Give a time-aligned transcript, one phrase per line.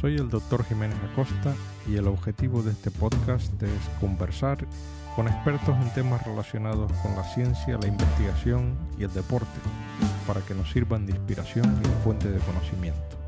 [0.00, 1.54] Soy el doctor Jiménez Acosta
[1.86, 4.56] y el objetivo de este podcast es conversar
[5.14, 9.60] con expertos en temas relacionados con la ciencia, la investigación y el deporte,
[10.26, 13.18] para que nos sirvan de inspiración y de fuente de conocimiento.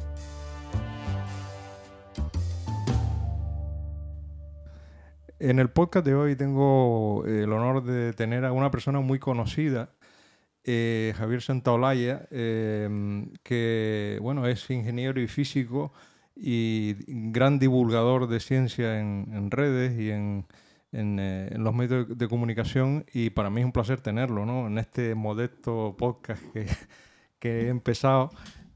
[5.41, 9.91] En el podcast de hoy tengo el honor de tener a una persona muy conocida,
[10.65, 15.93] eh, Javier Santaolalla, eh, que bueno, es ingeniero y físico
[16.37, 16.97] y
[17.31, 20.47] gran divulgador de ciencia en, redes y en,
[20.93, 24.67] eh, en, los medios de, comunicación y para mí es un placer tenerlo ¿no?
[24.67, 26.67] en este modesto podcast que,
[27.39, 28.31] que he empezado.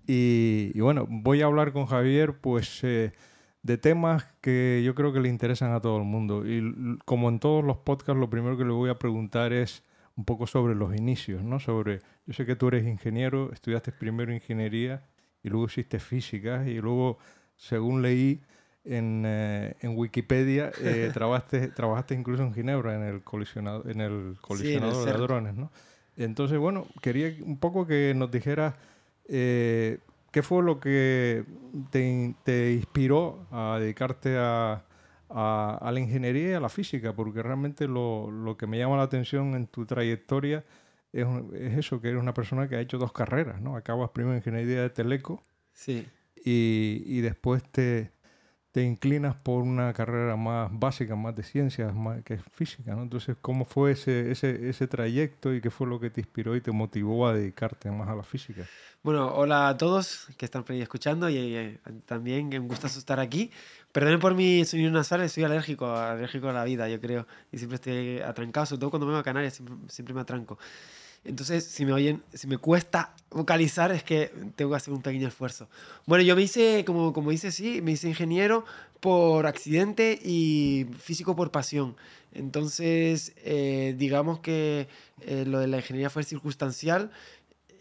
[0.06, 3.12] Y, y, bueno, voy a hablar con Javier pues eh,
[3.62, 6.46] de temas que yo creo que le interesan a todo el mundo.
[6.46, 9.82] Y como en todos los podcasts, lo primero que le voy a preguntar es
[10.14, 11.58] un poco sobre los inicios, ¿no?
[11.60, 15.04] Sobre, yo sé que tú eres ingeniero, estudiaste primero ingeniería
[15.42, 17.18] y luego hiciste física y luego
[17.56, 18.40] según leí
[18.86, 24.36] en, eh, en Wikipedia, eh, trabajaste, trabajaste incluso en Ginebra, en el colisionador, en el
[24.40, 25.70] colisionador de drones, ¿no?
[26.16, 28.74] Entonces, bueno, quería un poco que nos dijeras
[29.28, 29.98] eh,
[30.30, 31.44] qué fue lo que
[31.90, 34.84] te, te inspiró a dedicarte a,
[35.28, 38.96] a, a, la ingeniería y a la física, porque realmente lo, lo, que me llama
[38.96, 40.64] la atención en tu trayectoria
[41.12, 43.76] es, es, eso, que eres una persona que ha hecho dos carreras, ¿no?
[43.76, 45.42] Acabas primero en ingeniería de teleco.
[45.74, 46.06] Sí
[46.46, 48.12] y, y después te,
[48.70, 53.02] te, inclinas por una carrera más básica, más de ciencias, más que es física, ¿no?
[53.02, 56.60] Entonces, ¿cómo fue ese, ese, ese trayecto y qué fue lo que te inspiró y
[56.60, 58.62] te motivó a dedicarte más a la física?
[59.02, 63.18] Bueno, hola a todos que están por ahí escuchando y, y también me gusta estar
[63.18, 63.50] aquí.
[63.90, 67.26] Perdonen por mi sonido nasal, soy alérgico, alérgico a la vida, yo creo.
[67.50, 70.58] Y siempre estoy atrancado, sobre todo cuando me voy a Canarias, siempre, siempre me atranco.
[71.24, 75.68] Entonces, si me cuesta vocalizar, es que tengo que hacer un pequeño esfuerzo.
[76.06, 78.64] Bueno, yo me hice, como, como dice, sí, me hice ingeniero
[79.00, 81.96] por accidente y físico por pasión.
[82.32, 84.88] Entonces, eh, digamos que
[85.20, 87.10] eh, lo de la ingeniería fue circunstancial.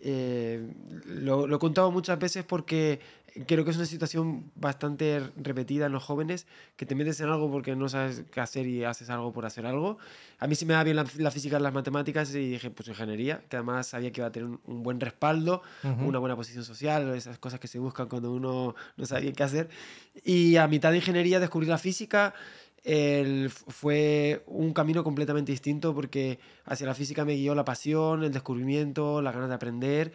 [0.01, 0.67] Eh,
[1.05, 2.99] lo, lo, he contado muchas veces porque
[3.45, 6.47] creo que es una situación bastante repetida en los jóvenes,
[6.77, 9.65] que te metes en algo porque no sabes qué hacer y haces algo por hacer
[9.65, 9.97] algo.
[10.39, 12.87] A mí sí me da bien la, la física y las matemáticas y dije, pues
[12.87, 16.07] ingeniería, que además sabía que iba a tener un, un buen respaldo, uh -huh.
[16.07, 19.69] una buena posición social, esas cosas que se buscan cuando uno no sabe qué hacer.
[20.23, 22.33] Y a mitad de ingeniería descubrí la física.
[22.83, 28.31] El, fue un camino completamente distinto porque hacia la física me guió la pasión, el
[28.31, 30.13] descubrimiento, las ganas de aprender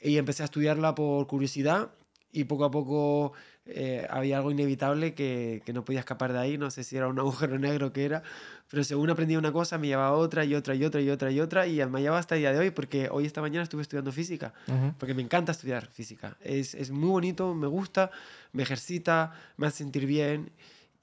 [0.00, 1.90] y empecé a estudiarla por curiosidad
[2.32, 3.34] y poco a poco
[3.66, 7.06] eh, había algo inevitable que, que, no podía escapar de ahí, no sé si era
[7.06, 8.22] un agujero negro que era,
[8.68, 11.40] pero según aprendía una cosa me llevaba otra y otra y otra y otra y
[11.40, 14.10] otra y me llevaba hasta el día de hoy porque hoy esta mañana estuve estudiando
[14.10, 14.94] física, uh -huh.
[14.98, 18.10] porque me encanta estudiar física, es, es muy bonito, me gusta,
[18.52, 20.50] me ejercita, me hace sentir bien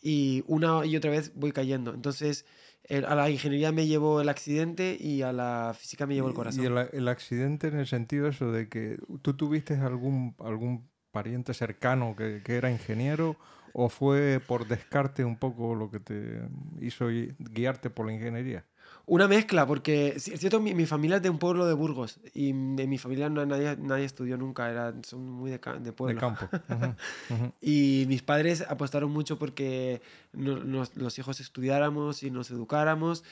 [0.01, 2.45] y una y otra vez voy cayendo, entonces
[2.83, 6.33] el, a la ingeniería me llevó el accidente y a la física me llevó el
[6.33, 6.63] corazón.
[6.63, 11.53] Y el, el accidente en el sentido eso de que tú tuviste algún, algún pariente
[11.53, 13.35] cercano que, que, era ingeniero
[13.73, 16.41] o fue por descarte un poco lo que te
[16.81, 17.07] hizo
[17.39, 18.65] guiarte por la ingeniería?
[19.05, 22.49] Una mezcla, porque es cierto, mi, mi familia es de un pueblo de Burgos y
[22.49, 26.13] en mi familia no, nadie, nadie estudió nunca, era, son muy de, de pueblo.
[26.13, 26.47] De campo.
[26.51, 26.95] Uh -huh,
[27.29, 27.53] uh -huh.
[27.59, 33.23] y mis padres apostaron mucho porque nos, los hijos estudiáramos y nos educáramos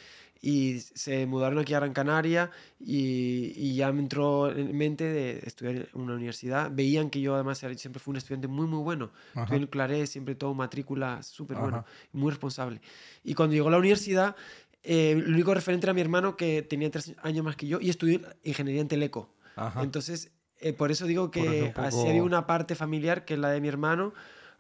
[0.42, 5.40] y se mudaron aquí a Gran Canaria y, y, ya me entró en mente de
[5.44, 6.72] estudiar en una universidad.
[6.72, 9.12] Veían que yo además siempre fui un estudiante muy, muy bueno.
[9.36, 12.82] Estudié en Claré, siempre todo matrícula súper bueno, muy responsable.
[13.24, 14.36] Y cuando llegó a la universidad,
[14.84, 17.90] eh, el único referente era mi hermano que tenía tres años más que yo y
[17.90, 19.30] estudió ingeniería en Teleco.
[19.56, 19.82] Ajá.
[19.82, 21.88] Entonces, eh, por eso digo que poco...
[21.88, 24.14] así había una parte familiar que es la de mi hermano,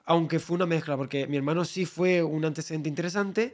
[0.05, 3.53] aunque fue una mezcla, porque mi hermano sí fue un antecedente interesante,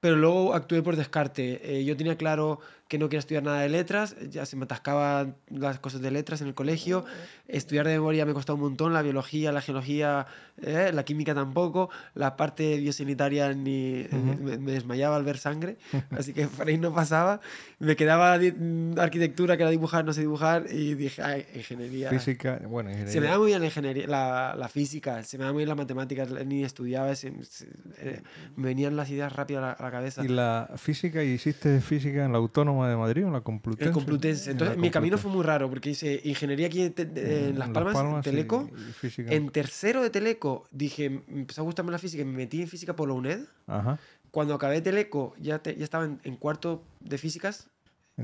[0.00, 1.78] pero luego actué por descarte.
[1.78, 5.36] Eh, yo tenía claro que no quería estudiar nada de letras, ya se me atascaban
[5.48, 7.04] las cosas de letras en el colegio,
[7.46, 10.26] estudiar de memoria me costó un montón, la biología, la geología,
[10.60, 14.38] eh, la química tampoco, la parte biosanitaria ni, uh -huh.
[14.40, 15.76] me, me, desmayaba al ver sangre,
[16.10, 17.40] así que por ahí no pasaba,
[17.78, 22.10] me quedaba arquitectura, que era dibujar, no sé dibujar, y dije, ay, ingeniería.
[22.10, 23.12] Física, bueno, ingeniería.
[23.12, 25.68] Se me da muy bien la ingeniería, la, la física, se me da muy bien
[25.68, 28.20] la matemática, ni estudiaba, se, se, eh,
[28.56, 30.24] me venían las ideas rápido a la, a la cabeza.
[30.24, 33.88] ¿Y la física, hiciste física en la Autónoma de Madrid o en la Complutense?
[33.88, 34.50] En Complutense.
[34.52, 38.02] Entonces, mi camino fue muy raro porque hice ingeniería aquí en, en Las Palmas, Las
[38.02, 38.70] Palmas Teleco.
[39.02, 42.32] Y, y en tercero de Teleco dije, me empezó a gustarme la física y me
[42.32, 43.40] metí en física por la UNED.
[43.66, 43.98] Ajá.
[44.30, 47.68] Cuando acabé Teleco, ya, te, ya estaba en, en, cuarto de físicas.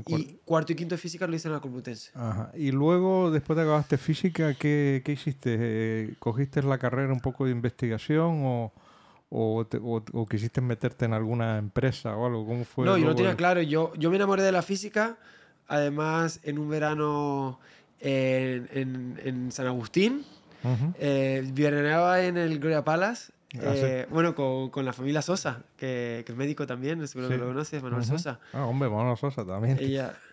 [0.05, 2.11] y cuarto y quinto de física lo hice en la Complutense.
[2.13, 2.51] Ajá.
[2.55, 5.57] Y luego, después de acabaste física, ¿qué, qué hiciste?
[5.59, 8.71] Eh, ¿Cogiste la carrera un poco de investigación o,
[9.29, 9.65] o,
[10.13, 12.45] o, quisiste meterte en alguna empresa o algo?
[12.45, 12.85] ¿Cómo fue?
[12.85, 13.61] No, yo lo tenía claro.
[13.61, 15.17] Yo, yo me enamoré de la física,
[15.67, 17.59] además, en un verano
[17.99, 20.25] en, en, en San Agustín.
[20.63, 26.23] Uh eh, en el Gloria Palace Ah, eh, bueno, con, con, la familia Sosa, que,
[26.25, 28.39] que, es médico también, seguro que lo conoces, Manuel Sosa.
[28.51, 29.79] Ah, hombre, Manuel Sosa también.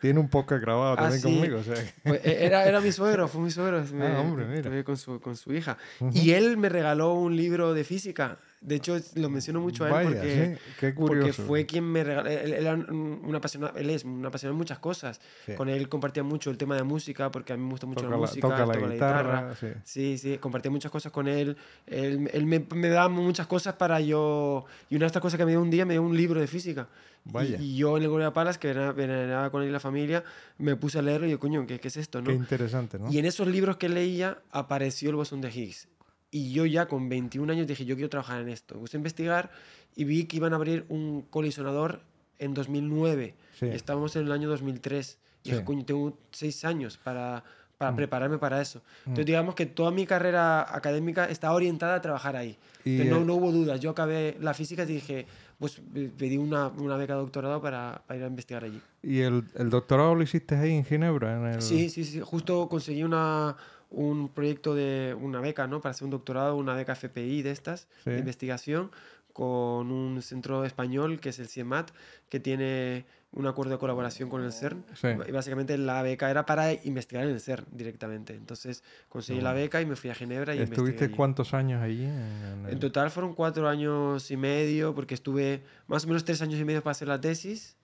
[0.00, 1.60] Tiene un poco grabado también ah, conmigo.
[2.02, 3.78] Pues, e, era, era mi suegro, fue mi suegro.
[4.02, 4.82] ah, hombre, mira.
[4.82, 5.78] Con su, con su hija.
[6.12, 10.08] Y él me regaló un libro de física de hecho, lo menciono mucho a él
[10.08, 12.30] porque, Qué porque fue quien me regaló.
[12.30, 15.20] Él, era un apasionado, él es un apasionado de muchas cosas.
[15.54, 18.16] Con él compartía mucho el tema de música, porque a mí me gusta mucho la
[18.16, 19.54] música, toca, la, guitarra.
[19.84, 20.16] sí.
[20.16, 21.58] sí, compartía muchas cosas con él.
[21.86, 24.64] Él, él me, me, daba muchas cosas para yo.
[24.88, 26.46] Y una de estas cosas que me dio un día, me dio un libro de
[26.46, 26.88] física.
[27.24, 27.58] Vaya.
[27.60, 30.24] Y, yo en el Gloria Palas, que venía con él y la familia,
[30.56, 32.22] me puse a leerlo y yo, coño, ¿qué, ¿qué, es esto?
[32.22, 32.28] ¿no?
[32.28, 33.12] Qué interesante, ¿no?
[33.12, 35.86] Y en esos libros que leía apareció el bosón de Higgs.
[36.34, 38.74] Y yo ya con 21 años dije, yo quiero trabajar en esto.
[38.74, 39.52] Me investigar
[39.94, 42.00] y vi que iban a abrir un colisionador
[42.40, 43.36] en 2009.
[43.60, 45.18] Estábamos en el año 2003.
[45.44, 47.44] Y dije, coño, tengo 6 años para,
[47.78, 47.96] para mm.
[47.96, 48.80] prepararme para eso.
[48.80, 49.10] Mm.
[49.10, 52.58] Entonces, digamos que toda mi carrera académica está orientada a trabajar ahí.
[52.84, 53.78] Y no, no, hubo dudas.
[53.78, 55.26] Yo acabé la física y dije,
[55.60, 55.80] pues
[56.18, 58.80] pedí una, una beca de doctorado para, para, ir a investigar allí.
[59.04, 61.36] ¿Y el, el, doctorado lo hiciste ahí en Ginebra?
[61.36, 61.62] En el...
[61.62, 62.20] Sí, sí, sí.
[62.20, 63.56] Justo conseguí una,
[63.94, 65.80] un proyecto de una beca, ¿no?
[65.80, 68.90] Para hacer un doctorado, una beca FPI de estas, de investigación,
[69.32, 71.90] con un centro español que es el CIEMAT,
[72.28, 73.04] que tiene
[73.34, 74.84] un acuerdo de colaboración con el CERN.
[75.26, 78.34] Y básicamente la beca era para investigar en el CERN directamente.
[78.34, 82.04] Entonces conseguí la beca y me fui a Ginebra y ¿Estuviste cuántos años allí?
[82.04, 86.64] En, total fueron cuatro años y medio, porque estuve más o menos tres años y
[86.64, 87.76] medio para hacer la tesis.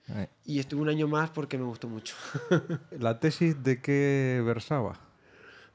[0.44, 2.14] Y estuve un año más porque me gustó mucho.
[2.98, 5.09] ¿La tesis de qué versaba?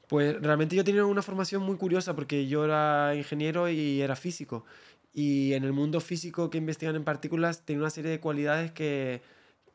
[0.08, 4.64] Pues realmente yo tenía una formación muy curiosa porque yo era ingeniero y era físico.
[5.12, 9.22] Y en el mundo físico que investigan en partículas tenía una serie de cualidades que,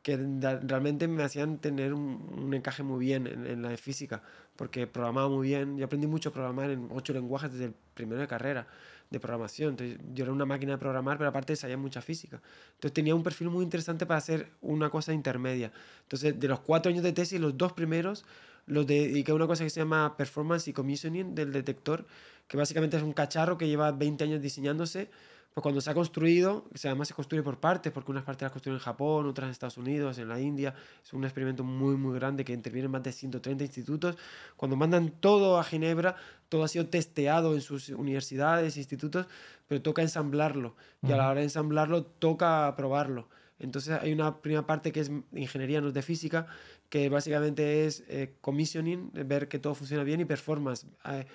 [0.04, 4.22] que realmente me hacían tener un, encaje muy bien en, en, la de física,
[4.56, 5.78] porque programaba muy bien.
[5.78, 8.68] Yo aprendí mucho programar en ocho lenguajes desde el primero de carrera
[9.12, 9.72] de programación.
[9.72, 12.42] Entonces, yo era una máquina de programar, pero aparte sabía mucha física.
[12.75, 15.72] Entonces tenía un perfil muy interesante para hacer una cosa intermedia.
[16.04, 18.25] Entonces, de los cuatro años de tesis, los dos primeros
[18.71, 22.06] los dediqué a una cosa que se llama Performance y Commissioning del detector,
[22.47, 25.09] que básicamente es un cacharro que lleva 20 años diseñándose.
[25.53, 28.77] Pues cuando se ha construido, además se construye por partes, porque unas partes las construyen
[28.77, 30.73] en Japón, otras en Estados Unidos, en la India.
[31.03, 34.15] Es un experimento muy, muy grande que interviene en más de 130 institutos.
[34.56, 36.15] Cuando mandan todo a Ginebra,
[36.47, 39.27] todo ha sido testeado en sus universidades, institutos,
[39.67, 40.77] pero toca ensamblarlo.
[41.06, 43.27] Y a la hora de ensamblarlo, toca probarlo.
[43.59, 46.47] Entonces hay una primera parte que es ingeniería, no es de física,
[46.91, 51.25] que básicamente es eh, commissioning, ver que todo funciona bien, y performance, eh,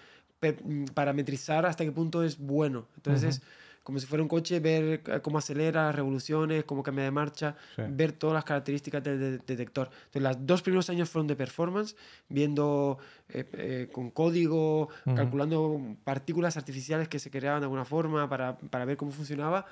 [0.62, 2.86] mm, parametrizar hasta qué punto es bueno.
[2.96, 3.42] Entonces es
[3.82, 7.56] como si fuera un coche, ver eh, cómo acelera, revoluciones, cómo cambia de marcha,
[7.88, 9.88] ver todas las características del detector.
[10.06, 11.96] Entonces, los dos primeros años fueron de performance,
[12.28, 12.98] viendo
[13.92, 19.10] con código, calculando partículas artificiales que se creaban de alguna forma para, para ver cómo
[19.10, 19.64] funcionaba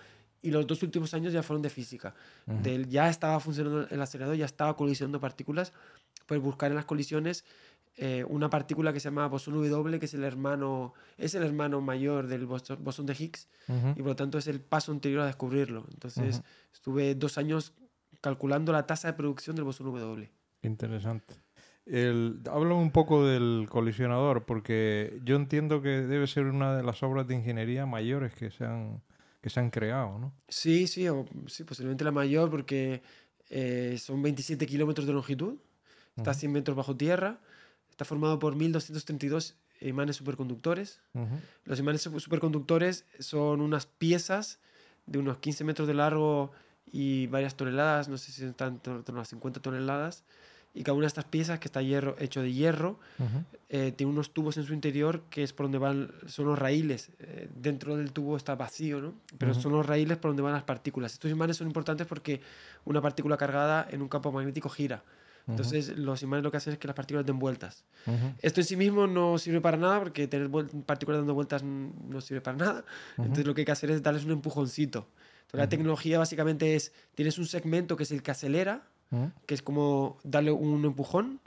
[0.44, 2.14] y los dos últimos años ya fueron de física.
[2.46, 5.72] Del, ya estaba funcionando el acelerador, ya estaba colisionando partículas,
[6.26, 7.44] pues buscar en las colisiones
[7.96, 11.80] eh, una partícula que se llama bosón W, que es el hermano, es el hermano
[11.80, 13.48] mayor del bosón, de Higgs,
[13.96, 15.86] y por lo tanto es el paso anterior a descubrirlo.
[15.90, 17.72] Entonces estuve dos años
[18.20, 20.30] calculando la tasa de producción del bosón W.
[20.62, 21.34] Interesante.
[21.86, 27.02] El, habla un poco del colisionador, porque yo entiendo que debe ser una de las
[27.02, 29.02] obras de ingeniería mayores que se han
[29.44, 30.32] que se han creado, ¿no?
[30.48, 31.06] Sí, sí,
[31.48, 33.02] sí posiblemente la mayor porque
[33.50, 35.58] eh, son 27 kilómetros de longitud,
[36.16, 37.40] está a 100 metros bajo tierra,
[37.90, 41.02] está formado por 1232 imanes superconductores.
[41.64, 44.60] Los imanes superconductores son unas piezas
[45.04, 46.52] de unos 15 metros de largo
[46.90, 50.24] y varias toneladas, no sé si están en torno a 50 toneladas,
[50.74, 52.98] y cada una de estas piezas que está hierro, hecho de hierro
[53.68, 57.10] eh, tiene unos tubos en su interior que es por donde van, son los raíles.
[57.20, 59.14] Eh, dentro del tubo está vacío, ¿no?
[59.38, 61.12] Pero son los raíles por donde van las partículas.
[61.12, 62.40] Estos imanes son importantes porque
[62.84, 65.04] una partícula cargada en un campo magnético gira.
[65.46, 67.84] Entonces los imanes lo que hacen es que las partículas den vueltas.
[68.40, 70.50] Esto en sí mismo no sirve para nada porque tener
[70.86, 72.84] partículas dando vueltas no sirve para nada.
[73.18, 75.06] Entonces lo que hay que hacer es darles un empujoncito.
[75.42, 78.88] Entonces, la tecnología básicamente es, tienes un segmento que es el que acelera,
[79.46, 81.40] que es como darle un empujón,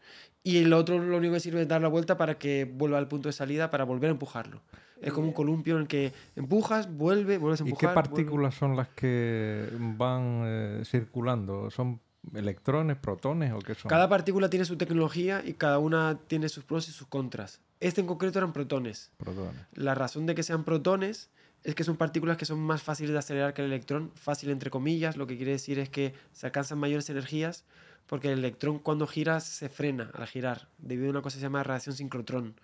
[0.47, 3.09] y el otro lo único que sirve es dar la vuelta para que vuelva al
[3.09, 4.61] punto de salida para volver a empujarlo.
[5.01, 7.83] Es como un columpio en el que empujas, vuelve, vuelves a empujar.
[7.83, 11.69] ¿Y qué partículas son las que van eh, circulando?
[11.69, 11.99] ¿Son
[12.33, 13.89] electrones, protones o qué son?
[13.89, 17.61] Cada partícula tiene su tecnología y cada una tiene sus pros y sus contras.
[17.79, 19.11] Este en concreto eran protones.
[19.17, 19.53] Protones.
[19.73, 21.29] La razón de que sean protones
[21.63, 24.69] es que son partículas que son más fáciles de acelerar que el electrón, fácil entre
[24.69, 27.65] comillas, lo que quiere decir es que se alcanzan mayores energías
[28.05, 31.45] porque el electrón cuando gira se frena al girar, debido a una cosa que se
[31.45, 32.55] llama radiación sincrotrón.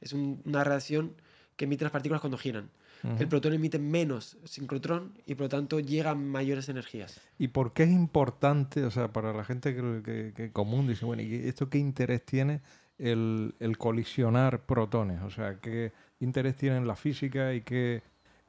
[0.00, 1.14] Es un- una radiación
[1.56, 2.70] que emiten las partículas cuando giran.
[3.18, 7.20] El protón emite menos sincrotrón y por lo tanto llega a mayores energías.
[7.38, 11.04] ¿Y por qué es importante, o sea, para la gente que, que- que común dice,
[11.04, 12.62] bueno, ¿y esto qué interés tiene
[12.96, 15.20] el, el colisionar protones?
[15.22, 18.02] O sea, ¿qué interés tiene en la física y qué,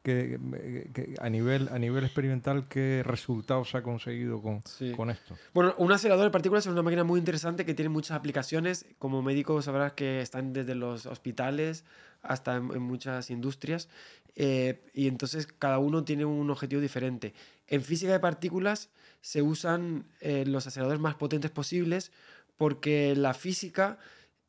[0.05, 4.91] qué- qué- a, nivel, a nivel experimental qué resultados se ha conseguido con, Sí.
[4.91, 5.35] con esto?
[5.53, 8.85] Bueno, un acelerador de partículas es una máquina muy interesante que tiene muchas aplicaciones.
[8.99, 11.83] Como médico sabrás que están desde los hospitales
[12.21, 13.89] hasta en, en muchas industrias.
[14.37, 17.33] eh, y entonces cada uno tiene un objetivo diferente.
[17.67, 18.89] En física de partículas
[19.21, 22.11] se usan eh, los aceleradores más potentes posibles
[22.57, 23.97] porque la física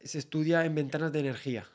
[0.03, 1.67] se estudia en ventanas de energía.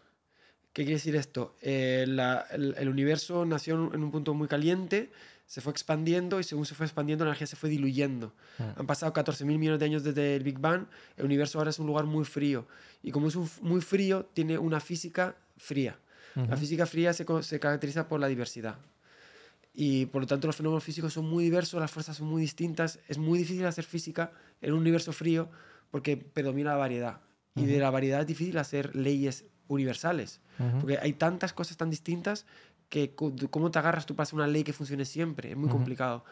[0.74, 1.56] ¿Qué quiere decir esto?
[1.62, 5.12] Eh, la- el, el universo nació en un- punto muy caliente,
[5.46, 8.34] se fue expandiendo y según se fue expandiendo la energía se fue diluyendo.
[8.78, 10.86] Han pasado 14.000 millones de años desde el Big Bang,
[11.18, 12.66] el universo ahora es un lugar muy frío.
[13.04, 15.98] Y como es un muy frío, tiene una física fría.
[16.36, 18.78] La física fría se, se caracteriza por la diversidad.
[19.74, 23.00] Y por lo tanto los fenómenos físicos son muy diversos, las fuerzas son muy distintas.
[23.10, 25.50] Es muy difícil hacer física en un universo frío
[25.92, 27.20] porque predomina la variedad.
[27.56, 30.40] Y de la variedad es difícil hacer leyes universales.
[30.80, 32.46] Porque hay tantas cosas tan distintas
[32.90, 35.52] que cómo te agarras tú para hacer una ley que funcione siempre.
[35.52, 36.24] Es muy complicado.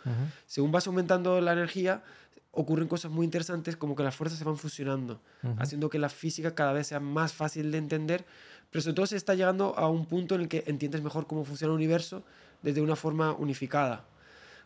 [0.45, 2.03] Según vas aumentando la energía,
[2.51, 5.21] ocurren cosas muy interesantes como que las fuerzas se van fusionando,
[5.57, 8.25] haciendo que la física cada vez sea más fácil de entender,
[8.71, 11.45] pero sobre todo se está llegando a un punto en el que entiendes mejor cómo
[11.45, 12.23] funciona el universo
[12.61, 14.05] desde una forma unificada.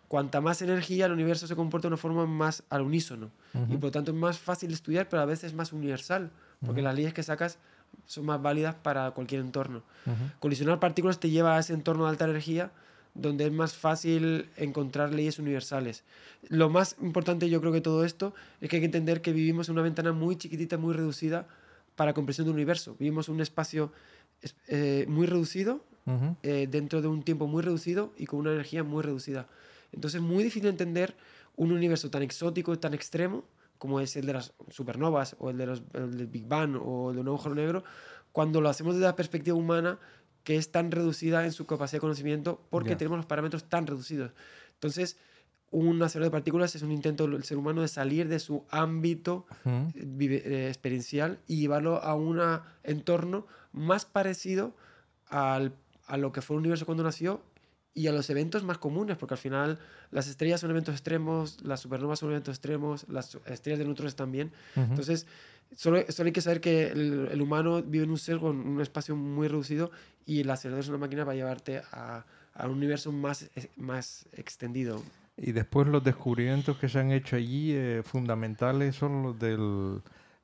[0.07, 3.31] Cuanta más energía, el universo se comporta de una forma más al unísono
[3.69, 6.31] y por lo tanto es más fácil de estudiar, pero a veces es más universal,
[6.65, 7.59] porque las leyes que sacas
[8.05, 9.83] son más válidas para cualquier entorno.
[10.39, 12.71] Colisionar partículas te lleva a ese entorno de alta energía
[13.15, 16.03] donde es más fácil encontrar leyes universales.
[16.49, 19.69] Lo más importante yo creo que todo esto es que hay que entender que vivimos
[19.69, 21.47] en una ventana muy chiquitita, muy reducida
[21.95, 22.95] para comprensión del universo.
[22.99, 23.91] Vivimos en un espacio
[24.41, 25.83] es- eh, muy reducido,
[26.43, 29.47] eh, dentro de un tiempo muy reducido y con una energía muy reducida.
[29.93, 31.15] Entonces es muy difícil entender
[31.55, 33.43] un universo tan exótico y tan extremo
[33.83, 37.09] como es el de las supernovas o el, de los, el del Big Bang o
[37.09, 37.83] el de un agujero negro,
[38.31, 39.99] cuando lo hacemos desde la perspectiva humana
[40.45, 44.31] que es tan reducida en su capacidad de conocimiento porque tenemos los parámetros tan reducidos.
[44.75, 45.17] Entonces,
[45.69, 49.45] un acelerador de partículas es un intento del ser humano de salir de su ámbito
[49.95, 52.39] eh, experiencial y llevarlo a un
[52.83, 54.77] entorno más parecido
[55.27, 55.73] al-
[56.07, 57.41] a lo que fue el universo cuando nació
[57.93, 59.79] y a los eventos más comunes, porque al final
[60.11, 64.51] las estrellas son eventos extremos, las supernovas son eventos extremos, las estrellas de neutrones también.
[64.75, 65.27] Entonces,
[65.75, 68.81] solo, solo hay que saber que el, el humano vive en un ser con un
[68.81, 69.91] espacio muy reducido
[70.25, 75.01] y el acelerador es una máquina para llevarte a, a un universo más, más extendido.
[75.37, 79.39] Y después los descubrimientos que se han hecho allí eh, fundamentales son los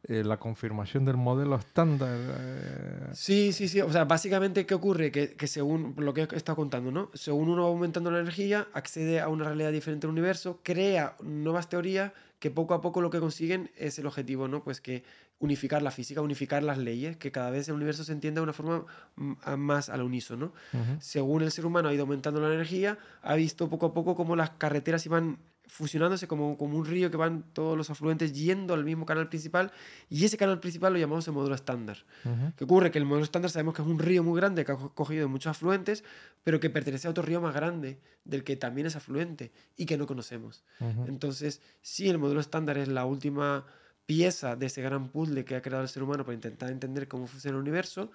[0.08, 2.18] de la confirmación del modelo estándar.
[2.18, 3.82] eh, Sí, sí, sí.
[3.82, 5.12] O sea, básicamente, ¿qué ocurre?
[5.12, 7.10] Que, que según lo que he estado contando, ¿no?
[7.14, 11.68] Según uno va aumentando la energía, accede a una realidad diferente del universo, crea nuevas
[11.70, 14.64] teorías que poco a poco lo que consiguen es el objetivo, ¿no?
[14.64, 15.04] Pues que
[15.40, 18.54] unificar la física, unificar las leyes, que cada vez el universo se entienda de una
[18.54, 18.86] forma
[19.18, 20.54] mm, a- más al unísono.
[21.02, 24.36] Según el ser humano ha ido aumentando la energía, ha visto poco a poco cómo
[24.38, 25.38] las carreteras iban
[25.70, 29.72] fusionándose como, como un río que van todos los afluentes yendo al mismo canal principal
[30.10, 31.98] y ese canal principal lo llamamos el modelo estándar.
[32.26, 32.52] ujú.
[32.58, 32.92] ¿Qué ocurre?
[32.92, 35.30] Que el modelo estándar sabemos que es un río muy grande que ha co- cogido
[35.30, 36.04] muchos afluentes,
[36.44, 39.98] pero que pertenece a otro río más grande, del que también es afluente y que
[39.98, 40.64] no conocemos.
[41.08, 43.66] Entonces, sí, el modelo estándar es la última
[44.06, 47.28] pieza de ese gran puzzle que ha creado el ser humano para intentar entender cómo
[47.28, 48.10] funciona el universo,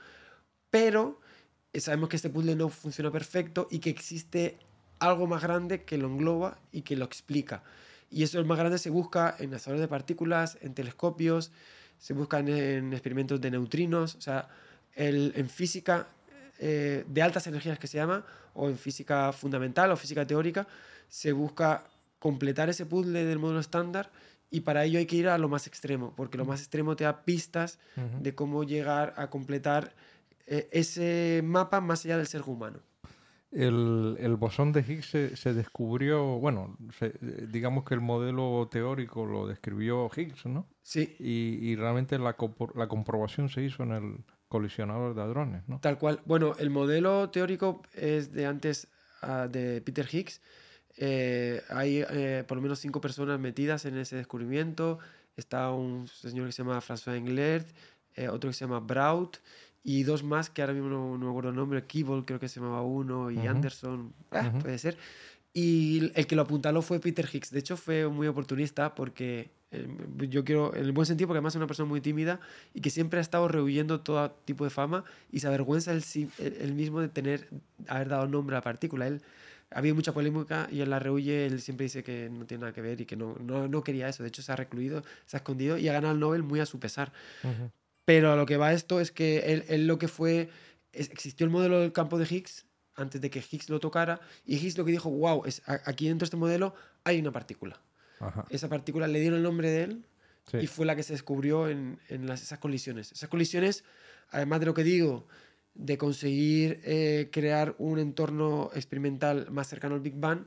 [0.71, 1.21] pero
[1.73, 4.59] eh, sabemos que este puzzle no funciona perfecto y que existe
[5.07, 7.63] algo más grande que lo engloba y que lo explica.
[8.11, 11.51] Y eso el más grande se busca en aceleradores de partículas, en telescopios,
[11.99, 14.49] se busca en, en experimentos de neutrinos, o sea,
[14.95, 16.07] el- en física
[16.61, 20.69] eh, de altas energías que se llama, o en física fundamental o física teórica,
[21.09, 21.85] se busca
[22.21, 24.11] completar ese puzzle del modelo estándar
[24.51, 27.03] y para ello hay que ir a lo más extremo, porque lo más extremo te
[27.05, 27.79] da pistas
[28.23, 29.95] de cómo llegar a completar
[30.47, 32.79] eh, ese mapa más allá del ser humano.
[33.55, 37.15] El, el bosón de Higgs se, se descubrió, bueno, se-
[37.49, 40.67] digamos que el modelo teórico lo describió Higgs, ¿no?
[40.83, 42.37] Sí, Y, y realmente la,
[42.75, 45.79] la comprobación se hizo en el colisionador de hadrones, ¿no?
[45.81, 46.21] Tal cual.
[46.25, 48.89] Bueno, el modelo teórico es de antes
[49.23, 50.41] ah, de Peter Higgs.
[50.97, 54.99] Eh, hay eh, por lo menos cinco personas metidas en ese descubrimiento.
[55.37, 57.67] Está un señor que se llama François Englert,
[58.15, 59.39] eh, otro que se llama Braut
[59.85, 62.49] y dos más que ahora mismo no, no me acuerdo el nombre, Kibble creo que
[62.49, 63.49] se llamaba uno y Ujú.
[63.49, 64.59] Anderson, ah, Ujú.
[64.61, 64.97] puede ser.
[65.53, 67.51] Y el que lo apuntaló fue Peter Higgs.
[67.53, 69.87] De hecho, fue muy oportunista porque eh,
[70.29, 72.41] yo quiero, en el buen sentido, porque además es una persona muy tímida
[72.73, 76.03] y que siempre ha estado rehuyendo todo tipo de fama y se avergüenza él,
[76.39, 77.49] él- él mismo de tener,
[77.87, 79.07] haber dado nombre a la partícula.
[79.07, 79.21] Él,
[79.71, 82.73] ha habido mucha polémica y él la rehuye, él siempre dice que no tiene nada
[82.73, 84.23] que ver y que no, no, no quería eso.
[84.23, 86.67] De hecho, se ha recluido, se ha escondido y ha ganado el Nobel muy a
[86.67, 87.13] su pesar.
[87.43, 87.71] Ujú.
[88.05, 90.51] Pero a lo que va esto es que él, él lo que fue,
[90.93, 94.57] es- existió el modelo del campo de Higgs antes de que Higgs lo tocara y
[94.57, 97.81] Higgs lo que dijo, wow, es, a- aquí dentro de este modelo hay una partícula.
[98.21, 98.45] Ajá.
[98.51, 100.07] Esa partícula le dieron el nombre de él
[100.51, 100.59] Sí.
[100.59, 103.11] y fue la que se descubrió en, en las, esas colisiones.
[103.13, 103.83] Esas colisiones,
[104.31, 105.27] además de lo que digo,
[105.73, 110.45] de conseguir eh, crear un entorno experimental más cercano al Big Bang,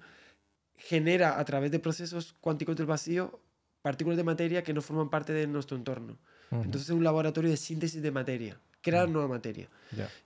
[0.78, 3.40] genera a través de procesos cuánticos del vacío
[3.82, 6.20] partículas de materia que no forman parte de nuestro entorno.
[6.52, 9.70] Entonces es un laboratorio de síntesis de materia, crear nueva materia.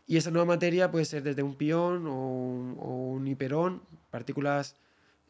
[0.07, 4.75] Y esa nueva materia puede ser desde un pión o un, o un hiperón, partículas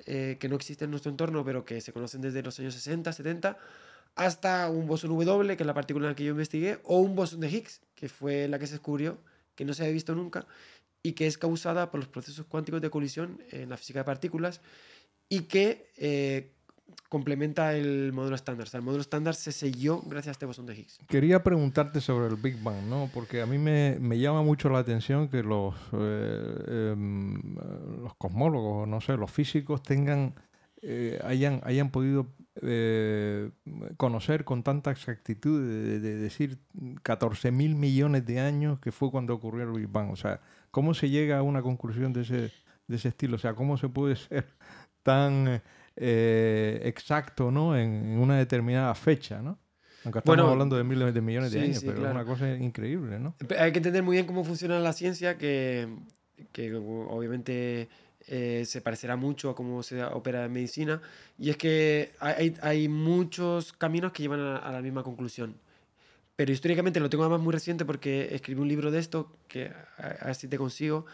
[0.06, 3.14] eh, que no existen en nuestro entorno, pero que se conocen desde los años 60,
[3.14, 3.58] 70,
[4.16, 7.16] hasta un bosón W, que es la partícula en la que yo investigué, o un
[7.16, 9.20] bosón de Higgs, que fue la que se descubrió,
[9.56, 10.48] que no se había visto nunca,
[11.04, 14.62] y que es causada por los procesos cuánticos de colisión en la física de partículas,
[15.30, 16.52] y que eh,
[17.10, 18.68] complementa el modelo estándar.
[18.68, 21.00] O sea, el modelo estándar se selló gracias a este bosón de Higgs.
[21.08, 23.10] Quería preguntarte sobre el Big Bang, ¿no?
[23.14, 27.56] Porque a mí me, me llama mucho la atención que los, eh, em,
[28.02, 30.36] los cosmólogos, no sé, los físicos tengan,
[30.82, 32.28] eh, hayan, hayan podido
[32.62, 33.52] eh,
[33.98, 36.60] conocer con tanta exactitud de, de decir
[37.04, 40.12] 14 mil millones de años que fue cuando ocurrió el Big Bang.
[40.12, 40.40] O sea,
[40.72, 42.52] ¿cómo se llega a una conclusión de ese,
[42.88, 43.36] de ese estilo?
[43.36, 44.48] O sea, ¿cómo se puede ser
[45.04, 45.62] tan
[46.02, 47.78] eh, exacto ¿no?
[47.78, 49.60] en, en una determinada fecha, ¿no?
[50.04, 52.10] Aunque estamos Bueno, hablando de miles de millones de sí, años, sí, pero claro.
[52.10, 53.36] es una cosa increíble, ¿no?
[53.60, 55.88] Hay que entender muy bien cómo funciona la ciencia, que,
[56.52, 57.90] que obviamente
[58.28, 61.02] eh, se parecerá mucho a cómo se opera en medicina,
[61.40, 65.56] y es que hay, hay- muchos caminos que llevan a, a la misma conclusión.
[66.36, 70.08] Pero históricamente lo tengo además muy reciente porque escribí un libro de esto, que a,
[70.22, 71.06] a ver si te consigo.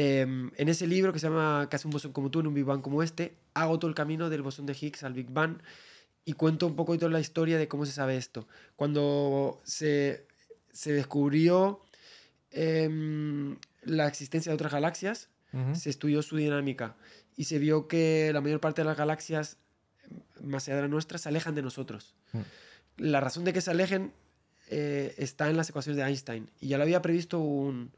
[0.00, 2.64] Em, en ese libro que se llama Casi un bosón como tú, en un Big
[2.64, 5.58] Bang como este, hago todo el camino del bosón de Higgs al Big Bang
[6.24, 8.46] y cuento un poco la historia de cómo se sabe esto.
[8.76, 10.28] Cuando se,
[10.72, 11.82] se descubrió
[12.52, 15.30] em, la existencia de otras galaxias,
[15.72, 16.94] se estudió su dinámica
[17.36, 19.56] y se vio que la mayor parte de las galaxias
[20.40, 22.14] más allá de la nuestra se alejan de nosotros.
[22.32, 22.40] Mm.
[22.98, 24.12] La razón de que se alejen
[24.68, 27.90] eh, está en las ecuaciones de Einstein y ya lo había previsto un,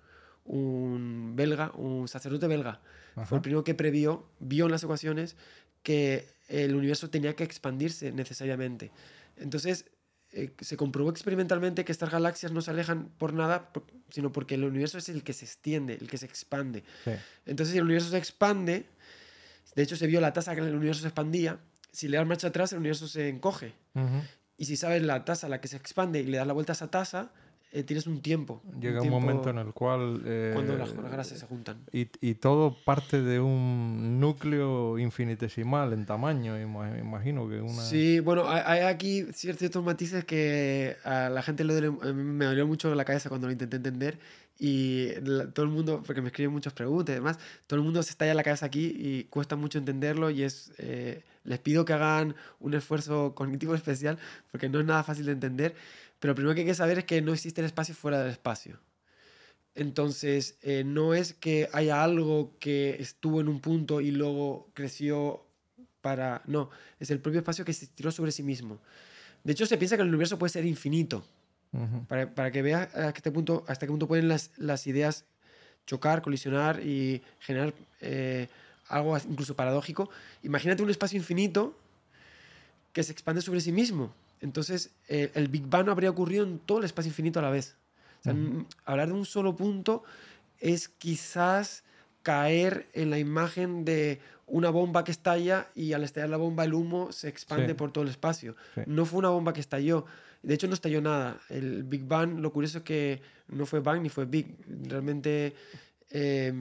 [0.52, 2.80] un belga, un sacerdote belga.
[3.26, 5.36] Fue el primero que previó, vio en las ecuaciones
[5.82, 8.90] que el universo tenía que expandirse necesariamente.
[9.36, 9.86] Entonces,
[10.32, 14.54] eh, se comprobó experimentalmente que estas galaxias no se alejan por nada, por- sino porque
[14.56, 16.84] el universo es el que se extiende, el que se expande.
[17.04, 17.12] Sí.
[17.46, 18.86] Entonces, si el universo se expande,
[19.74, 21.58] de hecho se vio la tasa que el universo se expandía,
[21.92, 23.72] si le das marcha atrás, el universo se encoge.
[24.56, 26.72] Y si sabes la tasa a la que se expande y le das la vuelta
[26.72, 27.32] a esa tasa,
[27.72, 28.62] eh, tienes un tiempo.
[28.80, 30.22] Llega un tiempo momento en el cual...
[30.24, 31.78] eh, Cuando las, las se juntan.
[31.92, 37.82] y, y todo parte de un núcleo infinitesimal en tamaño, ima- imagino que una...
[37.82, 42.66] Sí, bueno, hay, aquí cier- ciertos matices que a la gente le duele, me dolió
[42.66, 44.18] mucho la cabeza cuando lo intenté entender
[44.58, 45.08] y
[45.54, 48.34] todo el mundo, porque me escriben muchas preguntas y demás, todo el mundo se estalla
[48.34, 52.74] la cabeza aquí y cuesta mucho entenderlo y es, eh, les pido que hagan un
[52.74, 54.18] esfuerzo cognitivo especial
[54.50, 55.74] porque no es nada fácil de entender,
[56.20, 58.30] pero lo primero que hay que saber es que no existe el espacio fuera del
[58.30, 58.78] espacio.
[59.74, 65.44] Entonces, eh, no es que haya algo que estuvo en un punto y luego creció
[66.00, 66.42] para...
[66.46, 68.80] No, es el propio espacio que se estiró sobre sí mismo.
[69.44, 71.24] De hecho, se piensa que el universo puede ser infinito.
[72.08, 75.24] Para, para que veas a este punto, hasta qué punto pueden las, las ideas
[75.86, 78.48] chocar, colisionar y generar eh,
[78.88, 80.10] algo incluso paradójico.
[80.42, 81.76] Imagínate un espacio infinito
[82.92, 84.12] que se expande sobre sí mismo.
[84.40, 87.50] Entonces, eh, el Big Bang no habría ocurrido en todo el espacio infinito a la
[87.50, 87.76] vez.
[88.20, 88.40] O sea, Ujú.
[88.42, 90.02] n- hablar de un solo punto
[90.58, 91.84] es quizás
[92.22, 96.74] caer en la imagen de una bomba que estalla y al estallar la bomba el
[96.74, 97.74] humo se expande Sí.
[97.74, 98.56] por todo el espacio.
[98.74, 98.82] Sí.
[98.86, 100.04] No fue una bomba que estalló.
[100.42, 101.38] De hecho, no estalló nada.
[101.48, 104.56] El Big Bang, lo curioso es que no fue Bang ni fue Big.
[104.88, 105.54] Realmente
[106.10, 106.52] eh,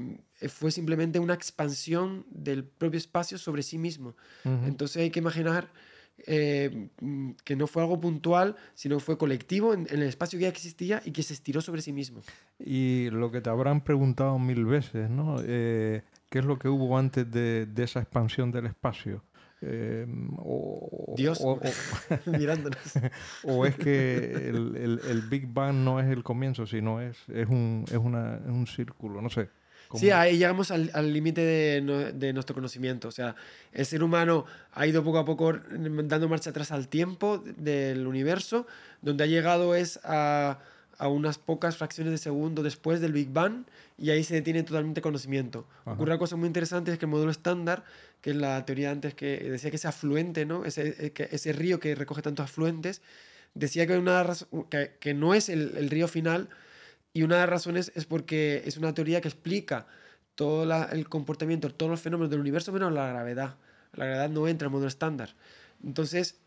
[0.48, 4.16] fue simplemente una expansión del propio espacio sobre sí mismo.
[4.44, 5.68] Entonces hay que imaginar
[6.28, 6.90] eh,
[7.44, 11.02] que no fue algo puntual, sino fue colectivo en, en el espacio que ya existía
[11.06, 12.22] y que se estiró sobre sí mismo.
[12.60, 15.38] Y lo que te habrán preguntado mil veces, ¿no?
[15.46, 19.24] Eh, ¿qué es lo que hubo antes de, de esa expansión del espacio?
[19.62, 20.06] Eh,
[20.38, 21.60] o, Dios o-
[22.26, 22.80] o- mirándonos.
[23.44, 27.48] o es que el, el- el Big Bang no es el comienzo, sino es, es,
[27.48, 29.50] un, es, una, es un círculo, no sé.
[29.90, 30.00] ¿Cómo?
[30.00, 33.08] Sí, ahí llegamos al límite de, no- de nuestro conocimiento.
[33.08, 33.36] O sea,
[33.74, 38.66] el ser humano ha ido poco a poco dando marcha atrás al tiempo del universo,
[39.02, 40.60] donde ha llegado es a,
[40.98, 43.64] a unas pocas fracciones de segundo después del Big Bang
[43.98, 45.66] y ahí se detiene totalmente conocimiento.
[45.82, 45.94] Ajá.
[45.94, 47.84] Ocurre una cosa muy interesante, es que el modelo estándar,
[48.22, 50.66] que es la teoría antes que decía que ese afluente, ¿no?
[50.66, 53.02] ese, eh, ese río que recoge tantos afluentes,
[53.56, 54.24] decía que, una
[54.70, 56.48] que, que no es el, el río final,
[57.20, 59.88] y una de las razones es porque es una teoría que explica
[60.36, 63.56] todo la- el comportamiento, todos los fenómenos del universo menos la gravedad.
[63.94, 65.36] La gravedad no entra en modelo estándar.
[65.84, 66.40] Entonces,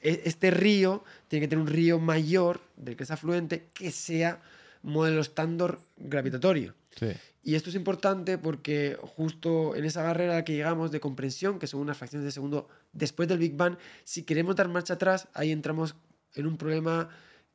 [0.00, 4.40] e- este río tiene que tener un río mayor del que es afluente que sea
[4.82, 6.74] modelo estándar gravitatorio.
[6.96, 7.08] Sí.
[7.42, 11.58] Y esto es importante porque justo en esa barrera a la que llegamos de comprensión,
[11.58, 15.26] que son unas fracciones de segundo después del Big Bang, si queremos dar marcha atrás,
[15.34, 15.96] ahí entramos
[16.34, 17.08] en un problema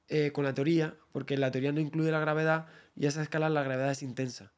[0.10, 3.50] eh, con la teoría, porque la teoría no incluye la gravedad y a esa escala
[3.50, 4.52] la gravedad es intensa.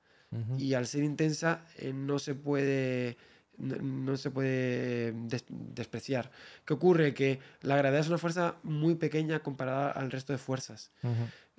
[0.59, 3.17] Y al ser intensa eh, no se puede
[3.57, 6.29] no, no se puede des- despreciar.
[6.65, 7.13] ¿Qué ocurre?
[7.13, 10.91] Que la gravedad es una fuerza muy pequeña comparada al resto de fuerzas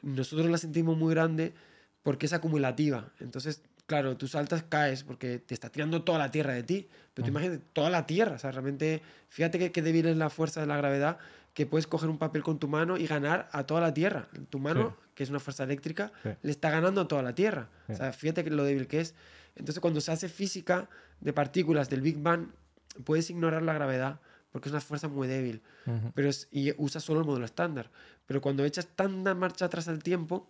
[0.03, 1.55] nosotros la sentimos muy grande
[2.05, 3.11] porque es acumulativa.
[3.21, 6.89] Entonces, claro, tú saltas, caes porque te está tirando toda la Tierra de ti.
[7.15, 8.37] Pero tú imagínate, toda la Tierra.
[8.37, 11.19] O sea, realmente, fíjate que, que débil es la fuerza de la gravedad
[11.55, 14.29] que puedes coger un papel con tu mano y ganar a toda la Tierra.
[14.51, 16.29] Tu mano, que es una fuerza eléctrica, Sí.
[16.43, 17.69] le está ganando a toda la Tierra.
[17.89, 17.95] Sí.
[17.95, 19.15] O sea, fíjate que lo débil que es.
[19.57, 20.89] Entonces, cuando se hace física
[21.21, 22.49] de partículas del Big Bang,
[23.05, 24.21] puedes ignorar la gravedad
[24.53, 25.63] porque es una fuerza muy débil
[26.15, 27.91] pero es, y usa solo el modelo estándar.
[28.27, 30.49] Pero cuando echas tanta marcha atrás al tiempo,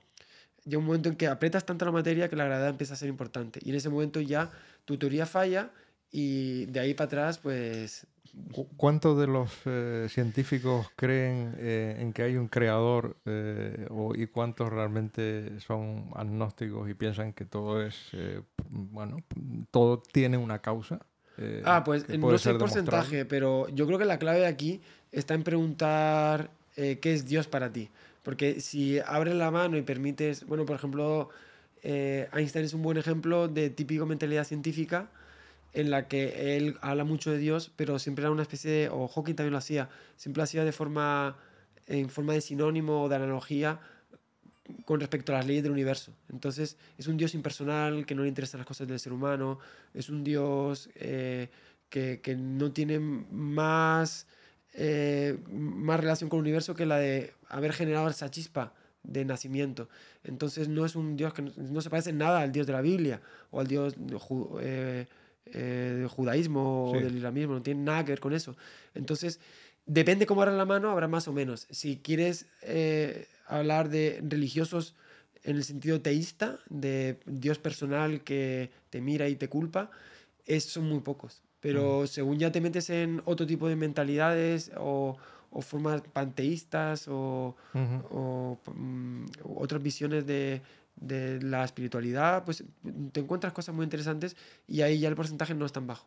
[0.64, 3.08] llega un momento en que aprietas tanto la materia que la gravedad empieza a ser
[3.08, 3.60] importante.
[3.62, 4.50] Y en ese momento ya
[4.84, 5.70] tu teoría falla
[6.10, 8.06] y de ahí para atrás, pues...
[8.52, 14.14] ¿Cu- ¿Cuántos de los eh, científicos creen eh, en que hay un creador eh, o-
[14.14, 19.16] y cuántos realmente son agnósticos y piensan que todo es, eh, bueno,
[19.70, 21.00] todo tiene una causa?
[21.38, 25.34] eh, Ah, pues no sé el porcentaje, pero yo creo que la clave aquí está
[25.34, 27.88] en preguntar eh, qué es Dios para ti.
[28.28, 31.30] Porque si abres la mano y permites, bueno, por ejemplo,
[31.82, 35.08] eh, Einstein es un buen ejemplo de típico mentalidad científica
[35.72, 39.08] en la que él habla mucho de Dios, pero siempre era una especie de, o
[39.08, 39.88] Hawking también lo hacía,
[40.18, 41.38] siempre lo hacía de forma,
[41.86, 43.80] en forma de sinónimo o de analogía
[44.84, 46.12] con respecto a las leyes del universo.
[46.30, 49.58] Entonces, es un Dios impersonal que no le interesan las cosas del ser humano,
[49.94, 51.48] es un Dios eh,
[51.88, 54.26] que, que no tiene más,
[54.80, 59.88] eh, más relación con el universo que la de haber generado esa chispa de nacimiento.
[60.22, 62.72] Entonces, no es un Dios que no, no se parece en nada al Dios de
[62.74, 65.06] la Biblia o al Dios ju- eh,
[65.46, 66.98] eh, del judaísmo Sí.
[66.98, 68.54] o del islamismo, no tiene nada que ver con eso.
[68.94, 69.40] Entonces,
[69.86, 71.66] depende cómo abras la mano, habrá más o menos.
[71.70, 72.46] Si quieres
[73.46, 74.94] hablar de religiosos
[75.44, 79.90] en el sentido teísta, de Dios personal que te mira y te culpa,
[80.44, 81.40] es, son muy pocos.
[81.60, 85.16] Pero según ya te metes en otro tipo de mentalidades o,
[85.50, 87.56] o formas panteístas o,
[88.74, 89.24] mm,
[89.56, 90.62] otras visiones de,
[90.96, 92.64] de la espiritualidad, pues
[93.12, 96.06] te encuentras cosas muy interesantes y ahí ya el porcentaje no es tan bajo.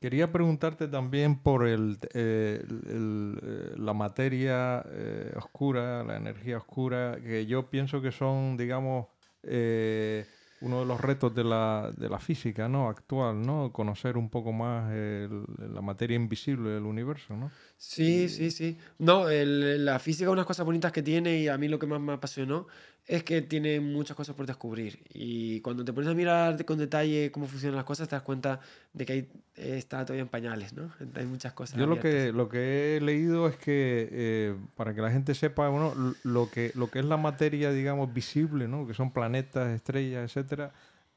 [0.00, 6.56] Quería preguntarte también por el, eh, el- el, eh, la materia eh, oscura, la energía
[6.56, 9.08] oscura, que yo pienso que son, digamos,
[9.42, 10.24] eh,
[10.60, 12.88] uno de los retos de la, de la física ¿no?
[12.88, 13.72] actual, ¿no?
[13.72, 17.50] Conocer un poco más el- la materia invisible del universo, ¿no?
[17.78, 18.76] Sí, sí, sí.
[18.98, 22.00] No, el- la física, unas cosas bonitas que tiene y a mí lo que más
[22.00, 22.66] me apasionó
[23.12, 25.00] es que tiene muchas cosas por descubrir.
[25.12, 28.60] Y cuando te pones a mirar con detalle cómo funcionan las cosas, te das cuenta
[28.92, 29.18] de que hay,
[29.56, 30.90] eh, está todavía en pañales, ¿no?
[31.16, 31.76] Hay muchas cosas.
[31.78, 35.68] Yo lo que, lo que he leído es que, eh, para que la gente sepa,
[35.68, 35.92] bueno,
[36.22, 38.86] lo que, lo que es la materia, digamos, visible, ¿no?
[38.86, 40.72] Que son planetas, estrellas, etcétera,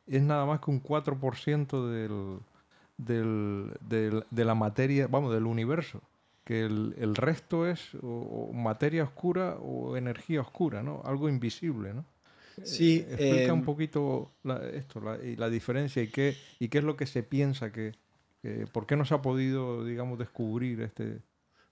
[0.08, 2.39] es nada más que un 4% del,
[2.97, 6.01] del, del- de la materia, vamos, del universo.
[6.43, 11.01] Que el, el resto es o, o materia oscura o energía oscura, ¿no?
[11.06, 12.06] Algo invisible, ¿no?
[12.63, 16.84] Sí, Explica em, un poquito la- esto, la, la diferencia y qué, y qué es
[16.84, 17.93] lo que se piensa que,
[18.41, 21.19] que- ¿Por qué no se ha podido, digamos, descubrir este...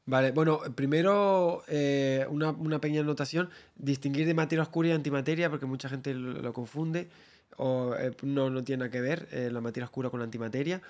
[0.06, 5.66] Vale, bueno, primero eh, una, una pequeña anotación, distinguir de materia oscura y antimateria, porque
[5.68, 7.08] mucha gente lo, lo confunde,
[7.58, 10.82] o eh, no, no tiene nada que ver eh, la materia oscura con la antimateria.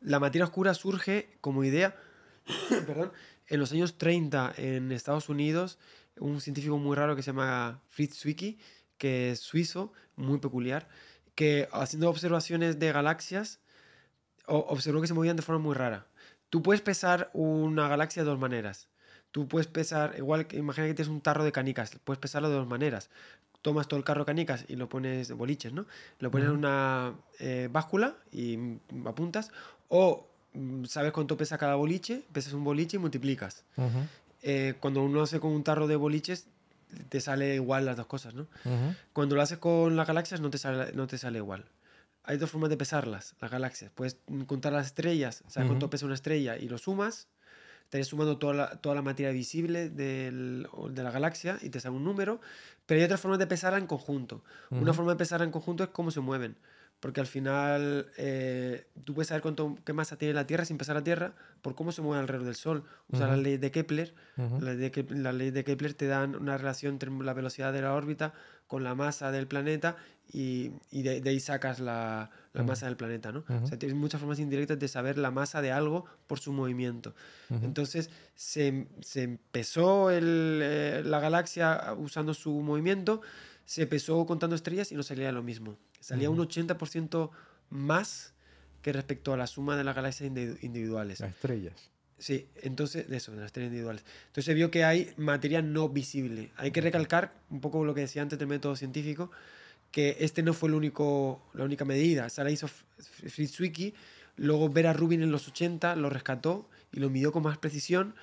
[0.00, 1.96] La materia oscura surge como idea,
[2.86, 3.12] perdón,
[3.48, 5.78] en los años 30 en Estados Unidos,
[6.18, 8.58] un científico muy raro que se llama Fritz Zwicky,
[8.98, 10.88] que es suizo, muy peculiar,
[11.34, 13.60] que haciendo observaciones de galaxias,
[14.46, 16.06] observó que se movían de forma muy rara.
[16.50, 18.88] Tú puedes pesar una galaxia de dos maneras.
[19.30, 22.56] Tú puedes pesar, igual que imagina que tienes un tarro de canicas, puedes pesarlo de
[22.56, 23.08] dos maneras.
[23.62, 25.86] Tomas todo el carro de canicas y lo pones boliches, ¿no?
[26.18, 28.58] Lo pones en una eh, báscula y
[29.06, 29.50] apuntas.
[29.88, 30.31] O mm,
[30.86, 33.64] sabes cuánto pesa cada boliche, pesas un boliche y multiplicas.
[34.42, 36.46] Eh, cuando uno hace con un tarro de boliches,
[37.08, 38.46] te sale igual las dos cosas, ¿no?
[39.12, 41.64] Cuando lo haces con las galaxias no te sale, no te sale igual
[42.24, 43.90] hay dos formas de pesarlas, las galaxias.
[43.94, 47.28] Puedes contar las estrellas, sabes cuánto pesa una estrella y lo sumas.
[47.84, 51.96] Estarías sumando toda la, toda la materia visible del, de la galaxia y te sale
[51.96, 52.40] un número.
[52.86, 54.42] Pero hay otras formas de pesarla en conjunto.
[54.70, 56.56] Una forma de pesarla en conjunto es cómo se mueven
[57.02, 60.94] porque al final eh, tú puedes saber cuánto, qué masa tiene la Tierra sin pesar
[60.94, 62.84] la Tierra por cómo se mueve alrededor del Sol.
[63.10, 64.14] Usa la ley de Kepler.
[64.36, 67.92] la, ley de, la de Kepler te dan una relación entre la velocidad de la
[67.92, 68.34] órbita
[68.68, 69.96] con la masa del planeta
[70.32, 73.32] y, y de, ahí sacas la, la masa del planeta.
[73.32, 73.42] ¿no?
[73.48, 77.16] O sea, tienes muchas formas indirectas de saber la masa de algo por su movimiento.
[77.50, 83.22] Entonces se, se empezó el, eh, la galaxia usando su movimiento
[83.64, 85.76] se pesó contando estrellas y no salía lo mismo.
[86.02, 87.30] Salía un 80%
[87.70, 88.34] más
[88.82, 90.26] que respecto a la suma de las galaxias
[90.62, 91.20] individuales.
[91.20, 91.74] Las estrellas.
[92.18, 94.04] Sí, entonces, de eso, de las estrellas individuales.
[94.26, 96.50] Entonces se vio que hay materia no visible.
[96.56, 99.30] Hay que recalcar un poco lo que decía antes del método científico,
[99.90, 102.26] que este no fue el único, la única medida.
[102.26, 103.94] Esa la hizo Fritz Zwicky,
[104.36, 108.14] luego Vera Rubin en los 80 lo rescató y lo midió con más precisión,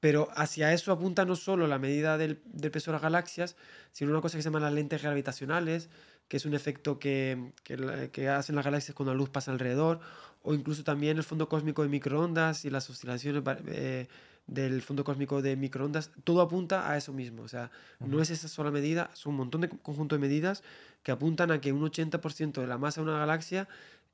[0.00, 3.56] pero hacia eso apunta no solo la medida del, del, peso de las galaxias,
[3.92, 5.88] sino una cosa que se llama las lentes gravitacionales,
[6.28, 10.00] que es un efecto que, que, que, hacen las galaxias cuando la luz pasa alrededor,
[10.42, 14.06] o incluso también el fondo cósmico de microondas y las oscilaciones eh,
[14.46, 17.42] del fondo cósmico de microondas, todo apunta a eso mismo.
[17.42, 20.62] O sea, no es esa sola medida, son un montón de conjunto de medidas
[21.02, 23.68] que apuntan a que un 80% de la masa de una galaxia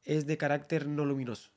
[0.05, 1.51] es de carácter no luminoso.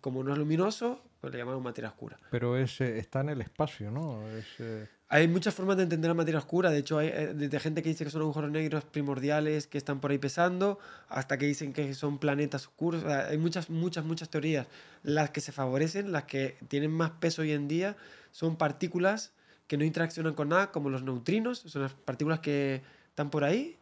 [0.00, 2.18] Como no es luminoso, pues le llamamos materia oscura.
[2.30, 4.20] Pero es, está en el espacio, ¿no?
[4.58, 6.70] Eh, hay muchas formas de entender la materia oscura.
[6.70, 10.00] De hecho, hay eh, desde gente que dice que son agujeros negros primordiales que están
[10.00, 13.04] por ahí pesando, hasta que dicen que son planetas oscuros.
[13.04, 14.66] hay muchas, muchas, muchas teorías.
[15.04, 17.96] Las que se favorecen, las que tienen más peso hoy en día,
[18.32, 19.32] son partículas
[19.68, 21.60] que no interaccionan con nada, como los neutrinos.
[21.60, 23.76] Son las partículas que están por ahí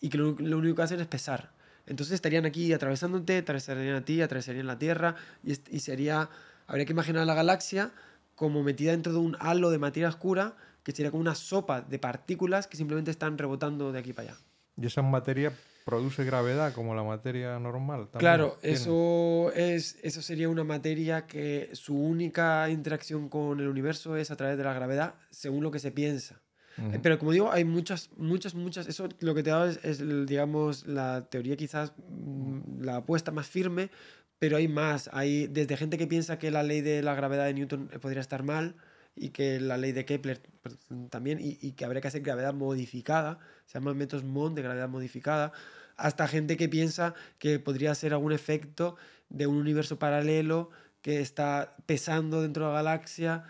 [0.00, 1.55] y que lo único que hacen es pesar.
[1.86, 6.28] Entonces estarían aquí atravesándote, atravesarían a ti, atravesarían la Tierra y, y sería,
[6.66, 7.92] habría que imaginar la galaxia
[8.34, 11.98] como metida dentro de un halo de materia oscura que sería como una sopa de
[11.98, 14.40] partículas que simplemente están rebotando de aquí para allá.
[14.76, 15.52] ¿Y esa materia
[15.84, 18.08] produce gravedad como la materia normal?
[18.18, 24.30] Claro, eso, es, eso sería una materia que su única interacción con el universo es
[24.30, 26.40] a través de la gravedad, según lo que se piensa.
[26.78, 28.86] Eh, pero como digo, hay muchas, muchas, muchas.
[28.86, 33.46] Eso lo que te da es, es, digamos, la teoría quizás mm, la apuesta más
[33.46, 33.90] firme,
[34.38, 35.08] pero hay más.
[35.12, 38.20] Hay desde gente que piensa que la ley de la gravedad de Newton eh, podría
[38.20, 38.76] estar mal
[39.14, 40.76] y que la ley de Kepler pues,
[41.10, 44.88] también, y, y que habría que hacer gravedad modificada, se llaman métodos MON de gravedad
[44.88, 45.52] modificada,
[45.96, 48.96] hasta gente que piensa que podría ser algún efecto
[49.30, 53.44] de un universo paralelo que está pesando dentro de la galaxia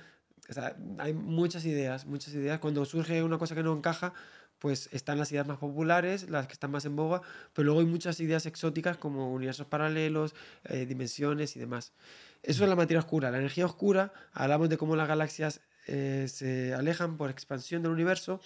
[0.98, 2.58] hay muchas ideas, muchas ideas.
[2.58, 4.12] Cuando surge una cosa que no encaja,
[4.58, 7.86] pues están las ideas más populares, las que están más en boga, pero luego hay
[7.86, 11.92] muchas ideas exóticas como universos paralelos, eh, dimensiones y demás.
[12.42, 13.30] Eso es la materia oscura.
[13.30, 18.40] La energía oscura, hablamos de cómo las galaxias eh, se alejan por expansión del universo.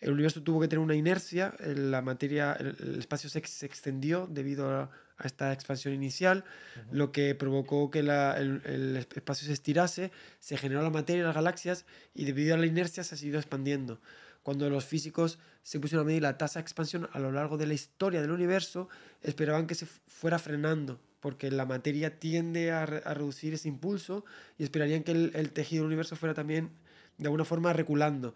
[0.00, 4.90] El universo tuvo que tener una inercia, la materia, el, espacio se, extendió debido a,
[5.18, 6.44] a esta expansión inicial,
[6.90, 11.84] lo que provocó que el, espacio se estirase, se generó la materia en las galaxias
[12.14, 14.00] y debido a la inercia se ha seguido expandiendo.
[14.42, 17.66] Cuando los físicos se pusieron a medir la tasa de expansión a lo largo de
[17.66, 18.88] la historia del universo,
[19.22, 24.24] esperaban que se fuera frenando, porque la materia tiende a, reducir ese impulso
[24.58, 26.70] y esperarían que el, el tejido del universo fuera también
[27.18, 28.34] de alguna forma reculando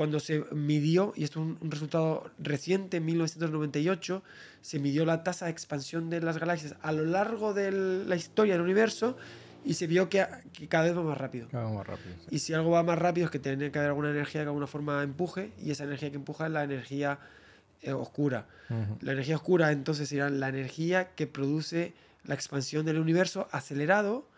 [0.00, 4.22] cuando se midió, y esto es un, resultado reciente, en 1998,
[4.62, 8.54] se midió la tasa de expansión de las galaxias a lo largo de la historia
[8.54, 9.18] del universo
[9.62, 10.26] y se vio que,
[10.70, 11.48] cada vez va más rápido.
[11.50, 12.14] Cada vez más rápido.
[12.30, 14.48] Y si algo va más rápido es que tiene que haber alguna energía que de
[14.48, 17.18] alguna forma empuje y esa energía que empuja es la energía
[17.82, 18.46] eh, oscura.
[19.02, 21.92] La energía oscura entonces será la energía que produce
[22.24, 24.29] la expansión del universo acelerado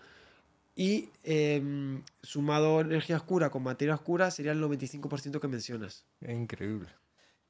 [0.74, 6.06] y eh, sumado energía oscura con materia oscura sería el 95% que mencionas.
[6.20, 6.88] Es increíble.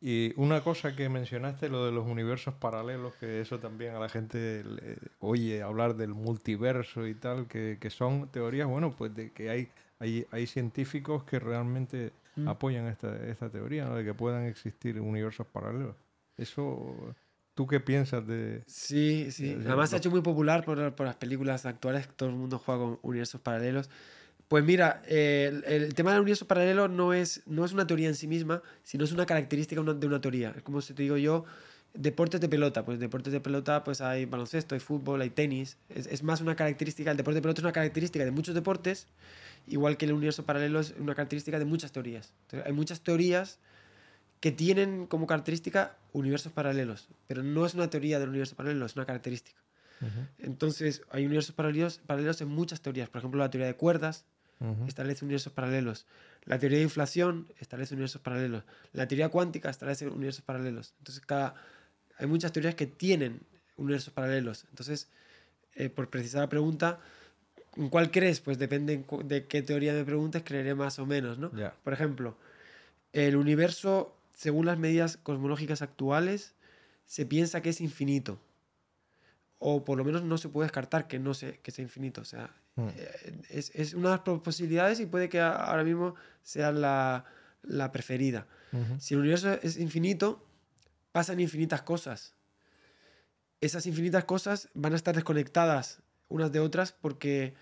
[0.05, 4.09] Y una cosa que mencionaste, lo de los universos paralelos, que eso también a la
[4.09, 9.31] gente le oye hablar del multiverso y tal, que, que, son teorías, bueno, pues de
[9.31, 9.69] que hay,
[10.01, 12.49] hay, hay científicos que realmente mm.
[12.49, 13.95] apoyan esta, esta teoría, ¿no?
[13.95, 15.95] de que puedan existir universos paralelos.
[16.37, 17.15] Eso
[17.55, 18.63] ¿Tú qué piensas de...?
[18.67, 19.57] Sí, sí.
[19.67, 22.81] Además se ha hecho muy popular por, por, las películas actuales, todo el mundo juega
[22.81, 23.91] con universos paralelos.
[24.49, 28.15] Pues mira, el, el, tema del universo paralelo no es, no es una teoría en
[28.15, 30.53] sí misma, sino es una característica de una teoría.
[30.57, 31.45] Es como si te digo yo,
[31.95, 32.85] deportes de pelota.
[32.85, 35.79] Pues deportes de pelota, pues hay baloncesto, hay fútbol, hay tenis.
[35.89, 39.07] Es, es más una característica, el deporte de pelota es una característica de muchos deportes,
[39.67, 42.33] igual que el universo paralelo es una característica de muchas teorías.
[42.43, 43.59] Entonces, hay muchas teorías
[44.43, 48.97] que tienen como característica universos paralelos, pero no es una teoría del universo paralelo, es
[48.97, 49.63] una característica.
[50.39, 53.09] Entonces, hay universos paralelos, paralelos en muchas teorías.
[53.09, 54.25] Por ejemplo, la teoría de cuerdas
[54.89, 56.07] establece universos paralelos.
[56.45, 58.65] La teoría de inflación establece universos paralelos.
[58.93, 60.93] La teoría cuántica establece universos paralelos.
[60.99, 61.55] Entonces, cada,
[62.19, 63.43] hay muchas teorías que tienen
[63.77, 64.65] universos paralelos.
[64.71, 65.09] Entonces,
[65.77, 66.99] eh, por precisar la pregunta,
[67.77, 68.41] ¿en cuál crees?
[68.41, 71.53] Pues depende de qué teoría me preguntes, creeré más o menos, ¿no?
[71.85, 72.37] Por ejemplo,
[73.13, 76.55] el universo según las medidas cosmológicas actuales,
[77.07, 78.41] se piensa que es infinito.
[79.59, 82.21] O por lo menos no se puede descartar que no sea, que sea infinito.
[82.21, 82.89] O sea, mm.
[82.97, 87.25] eh, es, es, una de las posibilidades y puede que ahora mismo sea la,
[87.63, 88.47] la preferida.
[88.99, 90.47] Si el universo es infinito,
[91.13, 92.35] pasan infinitas cosas.
[93.61, 97.55] Esas infinitas cosas van a estar desconectadas unas de otras porque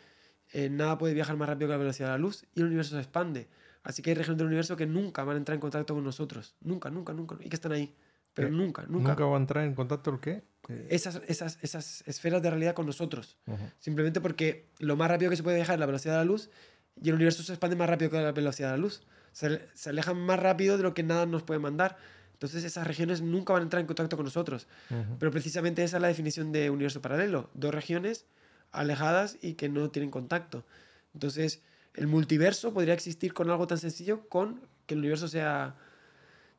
[0.52, 2.94] eh, nada puede viajar más rápido que la velocidad de la luz y el universo
[2.94, 3.48] se expande.
[3.82, 6.54] Así que hay regiones del universo que nunca van a entrar en contacto con nosotros.
[6.60, 7.36] Nunca, nunca, nunca.
[7.40, 7.94] Y que están ahí.
[8.34, 9.08] Pero eh, nunca, nunca.
[9.10, 10.42] ¿Nunca va a entrar en contacto el qué?
[10.68, 13.38] Eh, esas, esas, esas esferas de realidad con nosotros.
[13.78, 16.50] Simplemente porque lo más rápido que se puede viajar es la velocidad de la luz
[17.00, 19.02] y el universo se expande más rápido que la velocidad de la luz.
[19.32, 21.96] Se, se alejan más rápido de lo que nada nos puede mandar.
[22.40, 24.66] Entonces esas regiones nunca van a entrar en contacto con nosotros.
[25.18, 27.50] Pero precisamente esa es la definición de universo paralelo.
[27.52, 28.24] Dos regiones
[28.72, 30.64] alejadas y que no tienen contacto.
[31.12, 31.60] Entonces,
[31.94, 35.76] el multiverso podría existir con algo tan sencillo con que el universo sea,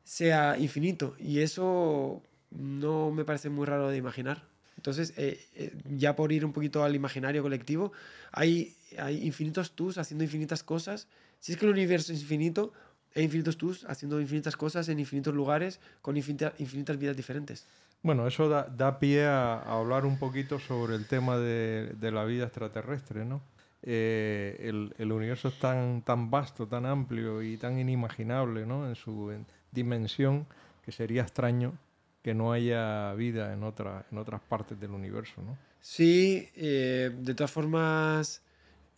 [0.04, 1.14] sea infinito.
[1.18, 4.44] Y eso no me parece muy raro de imaginar.
[4.76, 7.92] Entonces, eh, eh, ya por ir un poquito al imaginario colectivo,
[8.32, 11.08] hay, hay infinitos tus haciendo infinitas cosas.
[11.40, 12.72] Si es que el universo es infinito,
[13.14, 17.66] hay infinitos tus haciendo infinitas cosas en infinitos lugares con infinitas vidas diferentes.
[18.02, 22.10] Bueno, eso da, da pie a, a, hablar un poquito sobre el tema de, de
[22.10, 23.40] la vida extraterrestre, ¿no?
[23.84, 28.88] Eh, el, universo es tan, tan vasto, tan amplio y tan inimaginable ¿no?
[28.88, 29.32] en su
[29.72, 30.46] dimensión
[30.84, 31.76] que sería extraño
[32.22, 35.42] que no haya vida en, otra, en otras partes del universo.
[35.42, 35.58] ¿no?
[35.80, 38.42] Sí, eh, de todas formas,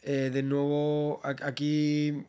[0.03, 2.27] eh, de nuevo, aquí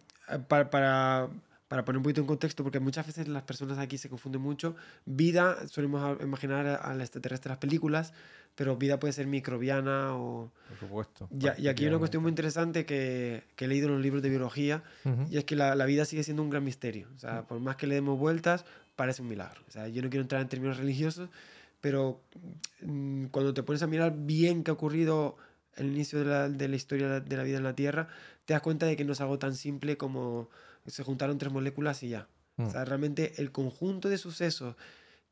[0.48, 1.30] para, para,
[1.68, 4.78] para, poner un poquito en contexto, porque muchas veces las personas aquí se confunden mucho,
[5.06, 8.14] vida, solemos imaginar al extraterrestre las películas,
[8.56, 10.52] pero vida puede ser microbiana o...
[10.70, 11.30] Por supuesto.
[11.32, 14.30] y aquí hay una cuestión muy interesante que, que, he leído en los libros de
[14.30, 14.84] biología,
[15.30, 17.08] y es que la, la, vida sigue siendo un gran misterio.
[17.16, 18.66] O sea, por más que le demos vueltas,
[18.96, 19.62] parece un milagro.
[19.68, 21.30] O sea, yo no quiero entrar en términos religiosos,
[21.82, 22.22] pero
[22.82, 25.36] mmm, cuando te pones a mirar bien qué ha ocurrido
[25.76, 28.08] el inicio de la, de la historia de la vida en la Tierra,
[28.46, 30.50] te das cuenta de que no es algo tan simple como
[30.88, 32.28] se juntaron tres moléculas y ya.
[32.58, 34.76] O sea, realmente el conjunto de sucesos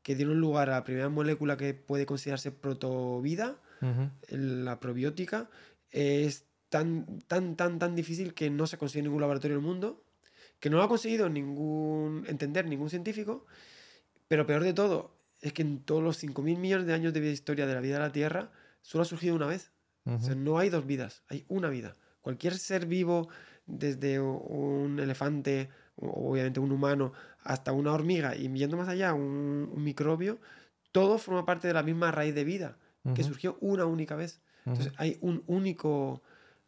[0.04, 5.50] que dieron lugar a la primera molécula que puede considerarse protovida, uh la probiótica,
[5.90, 10.04] es tan, tan, tan, tan difícil que no se consigue en ningún laboratorio del mundo,
[10.60, 13.46] que no lo ha conseguido ningún, entender ningún científico,
[14.28, 17.66] pero peor de todo, es que en todos los 5.000 millones de años de historia
[17.66, 19.72] de la vida de la Tierra, solo ha surgido una vez.
[20.04, 21.96] Uh O sea, no hay dos vidas, hay una vida.
[22.20, 23.28] Cualquier ser vivo,
[23.66, 27.12] desde un elefante, obviamente un humano,
[27.44, 30.40] hasta una hormiga y yendo más allá, un, un microbio,
[30.92, 32.78] todo forma parte de la misma raíz de vida,
[33.14, 34.40] que surgió una única vez.
[34.64, 36.22] Entonces hay un único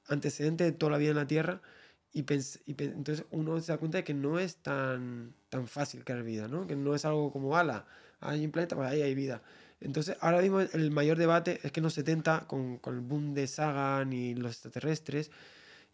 [0.07, 1.63] antecedente de toda la vida en la Tierra
[2.13, 6.23] y, y entonces uno se da cuenta de que no es tan, tan fácil crear
[6.23, 6.67] vida, ¿no?
[6.67, 7.87] que no es algo como, ala,
[8.21, 9.43] hay un planeta, pues ahí hay vida.
[9.81, 13.35] Entonces, ahora mismo el mayor debate es que en los 70, con, con el boom
[13.35, 15.31] de Sagan y los extraterrestres,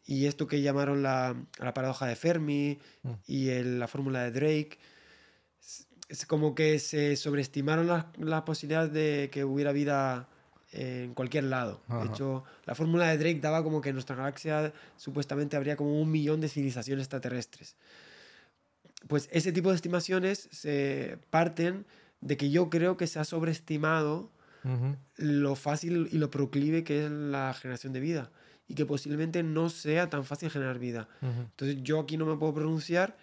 [0.04, 3.10] y esto que llamaron la, la paradoja de Fermi mm.
[3.26, 4.78] y el, la fórmula de Drake,
[6.08, 10.28] es como que se sobreestimaron las, las, posibilidades de que hubiera vida
[10.72, 11.82] en cualquier lado.
[11.88, 12.04] Ajá.
[12.04, 16.00] De hecho, la fórmula de Drake daba como que en nuestra galaxia supuestamente habría como
[16.00, 17.76] un millón de civilizaciones extraterrestres.
[19.08, 21.86] Pues ese tipo de estimaciones se parten
[22.20, 24.30] de que yo creo que se ha sobreestimado
[24.64, 24.96] uh -huh.
[25.16, 28.30] lo fácil y lo proclive que es la generación de vida
[28.72, 31.06] y que posiblemente no sea tan fácil generar vida.
[31.20, 31.44] Uh -huh.
[31.50, 33.16] Entonces yo aquí no me puedo pronunciar,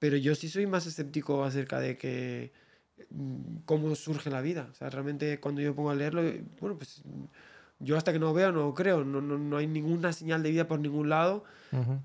[0.00, 2.52] pero yo sí soy más escéptico acerca de que
[3.10, 4.66] mm, cómo surge la vida.
[4.72, 6.22] O sea, realmente cuando yo pongo a leerlo,
[6.60, 7.02] bueno, pues
[7.78, 10.66] yo hasta que no veo no creo, no, no, no hay ninguna señal de vida
[10.66, 11.44] por ningún lado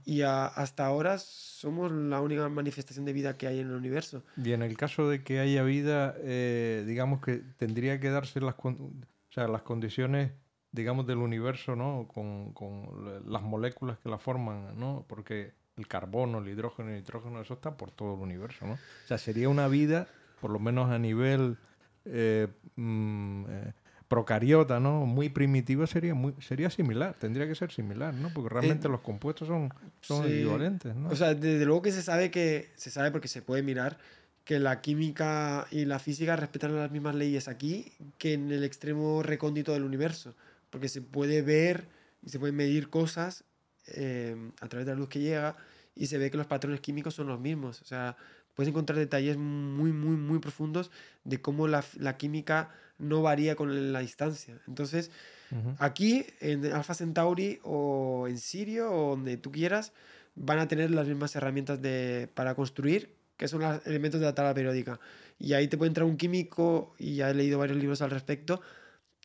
[0.06, 4.24] y a- hasta ahora somos la única manifestación de vida que hay en el universo.
[4.38, 8.54] Y en el caso de que haya vida, eh, digamos que tendría que darse las,
[8.56, 10.32] con- o sea, las condiciones,
[10.74, 12.08] digamos, del universo, ¿no?
[12.14, 15.06] Con, con la- las moléculas que la forman, ¿no?
[15.08, 18.74] Porque el carbono, el hidrógeno, el nitrógeno, eso está por todo el universo, ¿no?
[18.74, 20.08] O sea, sería una vida,
[20.42, 21.58] por lo menos a nivel
[22.06, 23.74] eh, mm, eh,
[24.08, 25.06] procariota, ¿no?
[25.06, 28.30] Muy primitiva, sería, muy, sería similar, tendría que ser similar, ¿no?
[28.34, 30.36] Porque realmente los compuestos son, son Eh, sí.
[30.42, 31.10] equivalentes, ¿no?
[31.10, 33.98] O sea, desde luego que se sabe que se sabe porque se puede mirar
[34.44, 39.24] que la química y la física respetan las mismas leyes aquí que en el extremo
[39.24, 40.36] recóndito del universo,
[40.74, 41.88] porque se puede ver
[42.24, 43.44] y se pueden medir cosas
[43.86, 45.56] eh, a través de la luz que llega
[45.94, 47.80] y se ve que los patrones químicos son los mismos.
[47.84, 48.18] O sea,
[48.56, 50.90] puedes encontrar detalles muy, muy, muy profundos
[51.26, 54.60] de cómo la, la química no varía con la distancia.
[54.68, 55.12] Entonces,
[55.52, 55.76] Ujú.
[55.78, 59.94] Aquí, en Alpha Centauri o en Sirio o donde tú quieras,
[60.34, 64.34] van a tener las mismas herramientas de, para construir, que son los elementos de la
[64.34, 65.00] tabla periódica.
[65.38, 68.62] Y ahí te puede entrar un químico, y ya he leído varios libros al respecto,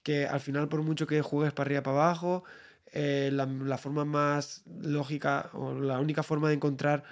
[0.09, 2.43] que al final, por mucho que juegues para arriba para abajo,
[2.93, 7.05] eh, la, la forma más lógica o la única forma de encontrar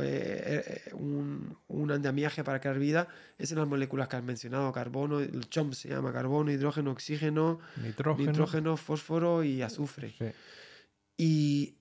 [0.00, 3.06] eh, eh, un, un andamiaje para crear vida
[3.38, 7.60] es en las moléculas que has mencionado, carbono, el CHOMP se llama, carbono, hidrógeno, oxígeno,
[7.76, 8.30] Nitrógeno.
[8.32, 10.12] nitrógeno, fósforo y azufre.
[10.18, 10.26] Sí.
[11.16, 11.74] Y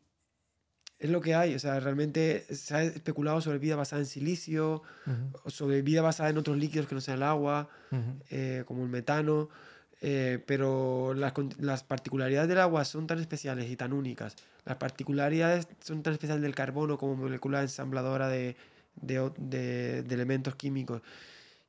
[0.99, 4.83] es lo que hay, o sea, realmente se ha especulado sobre vida basada en silicio,
[5.07, 8.19] Ujú, o sobre vida basada en otros líquidos que no sean el agua, ujú.
[8.29, 9.49] eh, como el metano,
[10.01, 14.35] eh, pero las, las particularidades del agua son tan especiales y tan únicas,
[14.65, 18.55] las particularidades son tan especiales del carbono como molécula ensambladora de,
[18.95, 21.01] de de- de elementos químicos,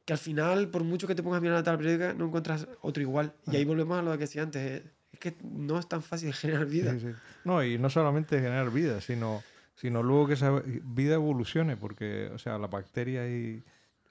[0.04, 2.66] que al final, por mucho que te pongas a mirar la tabla periódica, no encuentras
[2.82, 3.32] otro igual.
[3.50, 6.32] Y ahí volvemos a lo que decía antes, eh, es que no es tan fácil
[6.32, 6.92] generar vida.
[6.92, 7.14] Sí, sí.
[7.44, 9.42] No, y no solamente generar vida, sino,
[9.76, 13.62] sino luego que esa vida evolucione, porque, o sea, las bacterias y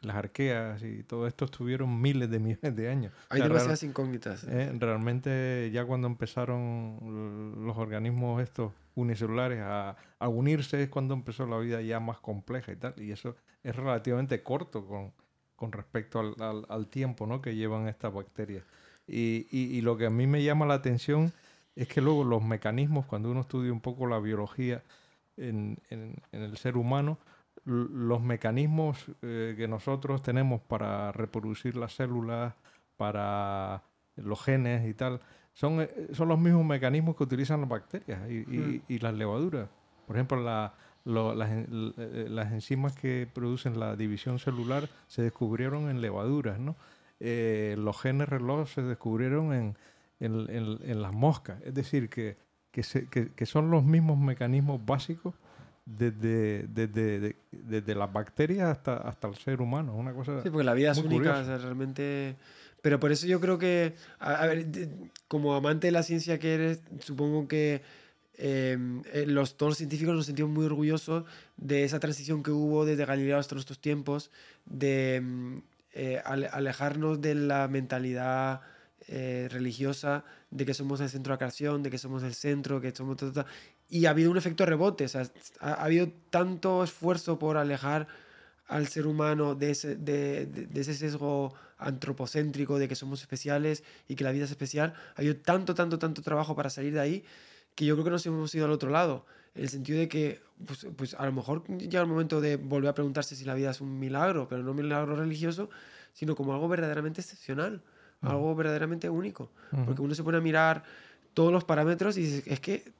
[0.02, 3.14] las arqueas y todo esto estuvieron miles de millones de años.
[3.30, 4.44] O Hay real- demasiadas incógnitas.
[4.46, 11.46] eh, realmente ya cuando empezaron los organismos estos unicelulares a, a unirse es cuando empezó
[11.46, 12.94] la vida ya más compleja y tal.
[12.98, 15.12] Y eso es relativamente corto con,
[15.56, 17.42] con respecto al, al- al tiempo ¿no?
[17.42, 18.64] que llevan estas bacterias.
[19.08, 21.34] Y, y- y lo que a mí me llama la atención
[21.76, 24.82] es que luego los mecanismos, cuando uno estudia un poco la biología
[25.38, 27.18] en, en- en el ser humano,
[27.66, 32.54] los mecanismos eh, que nosotros tenemos para reproducir las células,
[32.98, 33.84] para
[34.16, 35.22] los genes y tal,
[35.54, 39.70] son, eh, son los mismos mecanismos que utilizan las bacterias y, y- y las levaduras.
[40.08, 40.74] Por ejemplo, la-
[41.06, 46.76] lo- las, eh, las enzimas que producen la división celular se descubrieron en levaduras, ¿no?
[47.20, 49.78] Eh, los genes reloj se descubrieron en,
[50.20, 51.62] en- en- en las moscas.
[51.64, 52.38] Es decir, que,
[52.72, 55.34] que, se- que- que son los mismos mecanismos básicos
[55.98, 59.96] desde, desde, de- desde las bacterias hasta, hasta el ser humano.
[59.96, 60.42] Una cosa...
[60.44, 61.42] Sí, porque la vida es única, curioso.
[61.42, 62.36] o sea, realmente...
[62.82, 64.68] Pero por eso yo creo que, a, a ver,
[65.28, 67.82] como amante de la ciencia que eres, supongo que
[68.38, 68.78] eh,
[69.12, 71.26] eh, los, todos los científicos nos sentimos muy orgullosos
[71.58, 74.32] de esa transición que hubo desde Galileo hasta nuestros tiempos,
[74.66, 75.58] de mm,
[75.94, 78.62] eh, ale- alejarnos de la mentalidad
[79.10, 82.80] eh, religiosa, de que somos el centro de la creación, de que somos el centro,
[82.80, 83.18] que somos...
[83.18, 83.50] ta, ta, ta.
[83.90, 85.24] Y ha habido un efecto rebote, o sea,
[85.60, 88.08] ha, ha habido tanto esfuerzo por alejar
[88.68, 93.84] al ser humano de ese, de, de- de ese sesgo antropocéntrico de que somos especiales
[94.08, 94.94] y que la vida es especial.
[95.16, 97.24] Ha habido tanto, tanto, tanto trabajo para salir de ahí
[97.76, 99.26] que yo creo que nos hemos ido al otro lado.
[99.56, 102.90] En el sentido de que, pues, pues a lo mejor llega el momento de volver
[102.90, 105.70] a preguntarse si la vida es un milagro, pero no un milagro religioso,
[106.14, 107.82] sino como algo verdaderamente excepcional,
[108.22, 109.50] algo verdaderamente único.
[109.86, 110.84] Porque uno se pone a mirar
[111.34, 112.92] todos los parámetros y dice, es que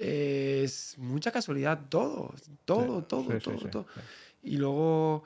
[0.00, 2.34] es mucha casualidad todo,
[2.64, 3.86] todo, Sí, todo, sí, todo, sí, todo.
[4.42, 5.24] Y luego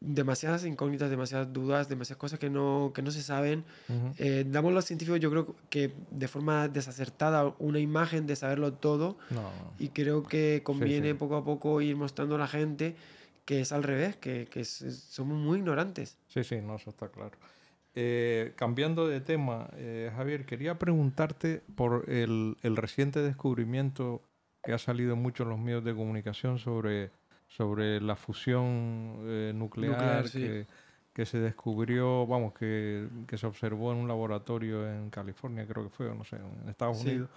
[0.00, 3.64] demasiadas incógnitas, demasiadas dudas, demasiadas cosas que no, que no se saben.
[3.88, 4.14] Ujú.
[4.18, 9.16] Eh, damos los científicos, yo creo que de forma desacertada, una imagen de saberlo todo.
[9.30, 9.50] No.
[9.78, 12.96] Y creo que conviene poco a poco ir mostrando a la gente
[13.44, 16.16] que es al revés, que, que somos muy ignorantes.
[16.28, 17.36] Sí, sí, no, eso está claro.
[17.94, 24.22] Eh, cambiando de tema, eh, Javier, quería preguntarte por el, el reciente descubrimiento
[24.62, 27.10] que ha salido mucho en los medios de comunicación sobre,
[27.48, 30.38] sobre la fusión eh, nuclear, Nuclear, sí.
[30.40, 30.66] que,
[31.12, 35.90] que se descubrió, vamos, que, que se observó en un laboratorio en California, creo que
[35.90, 37.08] fue, o no sé, en Estados Sí.
[37.08, 37.30] Unidos.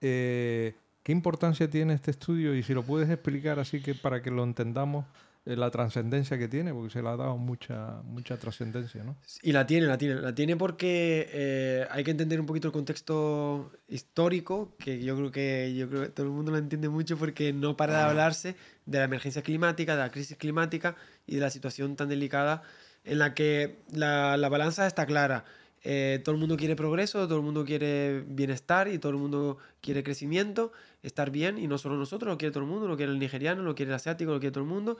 [0.00, 2.54] ¿Qué importancia tiene este estudio?
[2.54, 5.06] Y si lo puedes explicar así que para que lo entendamos
[5.44, 9.16] la trascendencia que tiene, porque se le ha dado mucha, mucha trascendencia, ¿no?
[9.42, 10.16] Y la tiene, la tiene.
[10.16, 15.30] La tiene porque eh, hay que entender un poquito el contexto histórico, que yo creo
[15.30, 18.56] que, yo creo que todo el mundo lo entiende mucho porque no para de hablarse
[18.84, 22.62] de la emergencia climática, de la crisis climática y de la situación tan delicada
[23.04, 25.44] en la que la, la balanza está clara.
[25.82, 29.58] Eh, todo el mundo quiere progreso, todo el mundo quiere bienestar y todo el mundo
[29.80, 30.72] quiere crecimiento,
[31.02, 33.62] estar bien, y no solo nosotros, lo quiere todo el mundo, lo quiere el nigeriano,
[33.62, 34.98] lo quiere el asiático, lo quiere todo el mundo,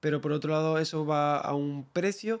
[0.00, 2.40] pero por otro lado eso va a un precio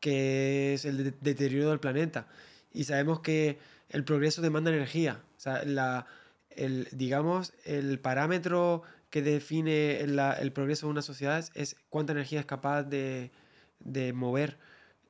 [0.00, 2.26] que es el deterioro del planeta.
[2.72, 3.58] Y sabemos que
[3.88, 5.20] el progreso demanda energía.
[5.36, 6.06] O sea, la,
[6.50, 12.46] el, digamos, el parámetro que define el progreso de una sociedad es cuánta energía es
[12.46, 13.30] capaz de,
[13.80, 14.58] de mover.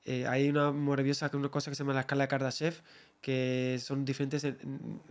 [0.04, 2.82] Eh, hay una maravillosa una cosa que se llama la escala de Kardashev,
[3.20, 4.46] que son diferentes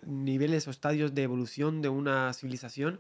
[0.06, 3.00] niveles o estadios de evolución de una civilización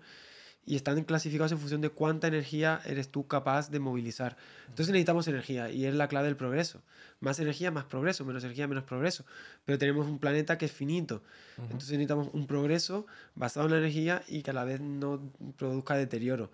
[0.69, 4.37] y están clasificados en función de cuánta energía eres tú capaz de movilizar.
[4.67, 6.83] Entonces necesitamos energía y es la clave del progreso.
[7.21, 9.25] Más energía, más progreso, menos energía, menos progreso.
[9.65, 11.23] Pero tenemos un planeta que es finito.
[11.57, 15.95] Entonces necesitamos un progreso basado en la energía y que a la vez no produzca
[15.95, 16.51] deterioro.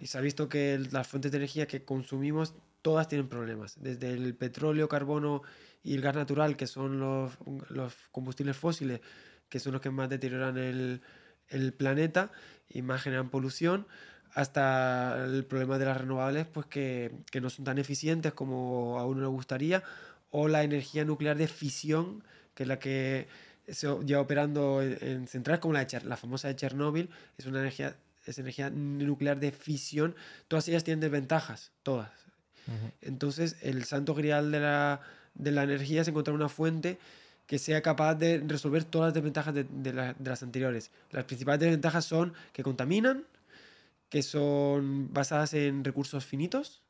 [0.00, 2.54] Y se ha visto que las fuentes de energía que consumimos
[2.86, 3.82] todas tienen problemas.
[3.82, 5.42] Desde el petróleo, carbono
[5.82, 7.32] y el gas natural, que son los,
[8.12, 9.00] combustibles fósiles,
[9.48, 11.02] que son los que más deterioran el,
[11.72, 12.30] planeta
[12.68, 13.88] y más generan polución,
[14.34, 19.04] hasta el problema de las renovables, pues que, que, no son tan eficientes como a
[19.04, 19.82] uno le gustaría,
[20.30, 22.22] o la energía nuclear de fisión,
[22.54, 23.26] que es la que
[23.66, 27.96] se lleva operando en, centrales como la, de, la famosa de Chernóbil, es una energía,
[28.24, 30.14] es energía nuclear de fisión,
[30.46, 32.25] todas ellas tienen desventajas, todas.
[33.00, 35.00] Entonces, el santo grial de la,
[35.34, 36.98] de la energía es encontrar una fuente
[37.46, 40.90] que sea capaz de resolver todas las desventajas de, de, las anteriores.
[41.10, 43.24] Las principales desventajas son que contaminan,
[44.08, 46.82] que son basadas en recursos finitos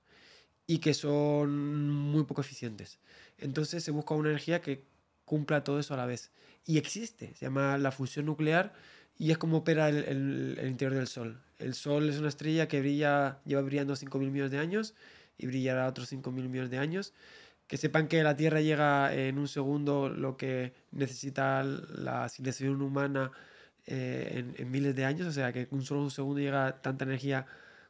[0.66, 2.98] y que son muy poco eficientes.
[3.38, 4.82] Entonces se busca una energía que
[5.24, 6.30] cumpla todo eso a la vez.
[6.64, 8.72] Y existe, se llama la fusión nuclear
[9.18, 11.40] y es como opera el, el, interior del Sol.
[11.58, 14.94] El Sol es una estrella que brilla, lleva brillando 5.000 millones de años
[15.38, 17.12] y brillará otros 5.000 millones de años
[17.66, 23.32] que sepan que la Tierra llega en un segundo lo que necesita la civilización humana
[23.86, 27.46] eh, en, miles de años, o sea que un solo segundo llega tanta energía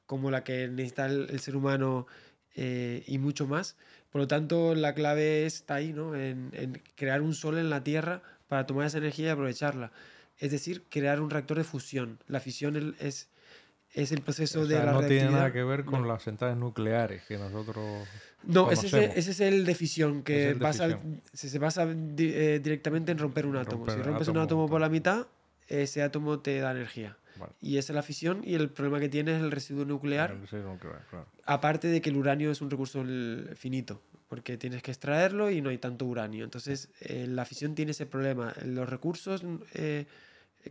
[0.06, 2.06] como la que necesita el, ser humano
[2.54, 3.76] eh, y mucho más.
[4.10, 6.14] Por lo tanto, la clave está ahí, ¿no?
[6.14, 9.92] En, en, crear un sol en la Tierra para tomar esa energía y aprovecharla.
[10.38, 12.18] Es decir, crear un reactor de fusión.
[12.28, 13.28] La fisión es,
[13.96, 17.38] es el proceso de la no tiene nada que ver con las centrales nucleares que
[17.38, 18.06] nosotros
[18.44, 20.98] no ese es, ese es, el de fisión que pasa,
[21.32, 23.90] se, basa eh, directamente en romper un átomo.
[23.90, 25.26] Si rompes un átomo por la mitad
[25.68, 27.16] ese átomo te da energía.
[27.60, 30.36] Y esa es la fisión y el problema que tiene es el residuo nuclear,
[31.44, 33.04] aparte de que el uranio es un recurso
[33.56, 36.44] finito porque tienes que extraerlo y no hay tanto uranio.
[36.44, 38.54] Entonces eh, la fisión tiene ese problema.
[38.64, 39.44] Los recursos
[39.74, 40.06] eh,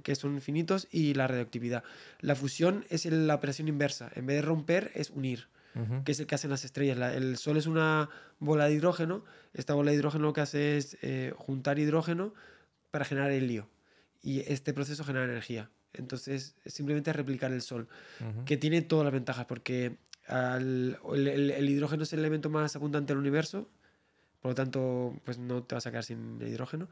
[0.04, 1.84] que son infinitos, y la radioactividad.
[2.20, 4.12] La fusión es la operación inversa.
[4.16, 5.48] En vez de romper, es unir,
[6.06, 7.14] que es el que hacen las estrellas.
[7.16, 9.26] el Sol es una bola de hidrógeno.
[9.54, 12.34] Esta bola de hidrógeno lo que hace es eh, juntar hidrógeno
[12.92, 13.68] para generar helio.
[14.22, 15.70] Y este proceso genera energía.
[15.94, 17.88] Entonces, es simplemente replicar el Sol,
[18.46, 23.20] que tiene todas las ventajas, porque el, el, hidrógeno es el elemento más abundante del
[23.20, 23.70] universo,
[24.42, 26.88] por lo tanto, pues no te vas a quedar sin hidrógeno.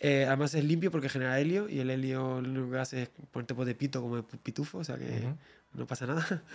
[0.00, 3.10] Eh, además es limpio porque genera helio y el helio lo único que hace es
[3.32, 5.24] ponerte de pito como pitufo, o sea que
[5.74, 6.44] no pasa nada.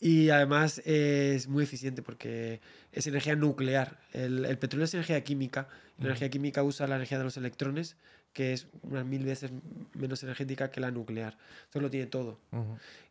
[0.00, 2.60] Y además es muy eficiente porque
[2.92, 3.98] es energía nuclear.
[4.12, 5.68] El, el petróleo es energía química.
[5.98, 7.96] La energía química usa la energía de los electrones,
[8.32, 9.50] que es unas mil veces
[9.94, 11.36] menos energética que la nuclear.
[11.64, 12.38] Entonces lo tiene todo.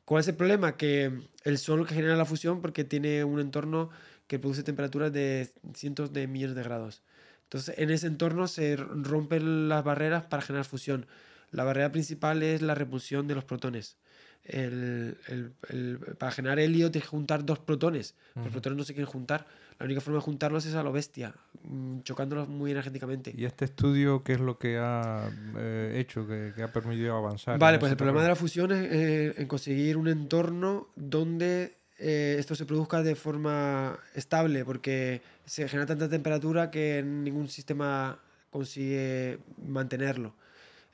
[0.05, 0.78] ¿Cuál es el problema?
[0.78, 1.11] Que
[1.43, 3.89] el Sol genera la fusión porque tiene un entorno
[4.28, 7.01] que produce temperaturas de cientos de millones de grados.
[7.48, 11.06] Entonces, en ese entorno se rompen las barreras para generar fusión.
[11.52, 13.95] La barrera principal es la repulsión de los protones.
[14.43, 18.16] El, el, para generar helio tienes que juntar dos protones.
[18.36, 19.48] Los protones no se quieren juntar.
[19.80, 23.34] La única forma de juntarlos es a lo bestia, mm, chocándolos muy energéticamente.
[23.38, 27.60] ¿Y este estudio qué es lo que ha eh, hecho, que, ha permitido avanzar?
[27.60, 32.36] Vale, pues el problema de la fusión es eh, en conseguir un entorno donde eh,
[32.39, 38.20] esto se produzca de forma estable, porque se genera tanta temperatura que ningún sistema
[38.52, 40.34] consigue mantenerlo.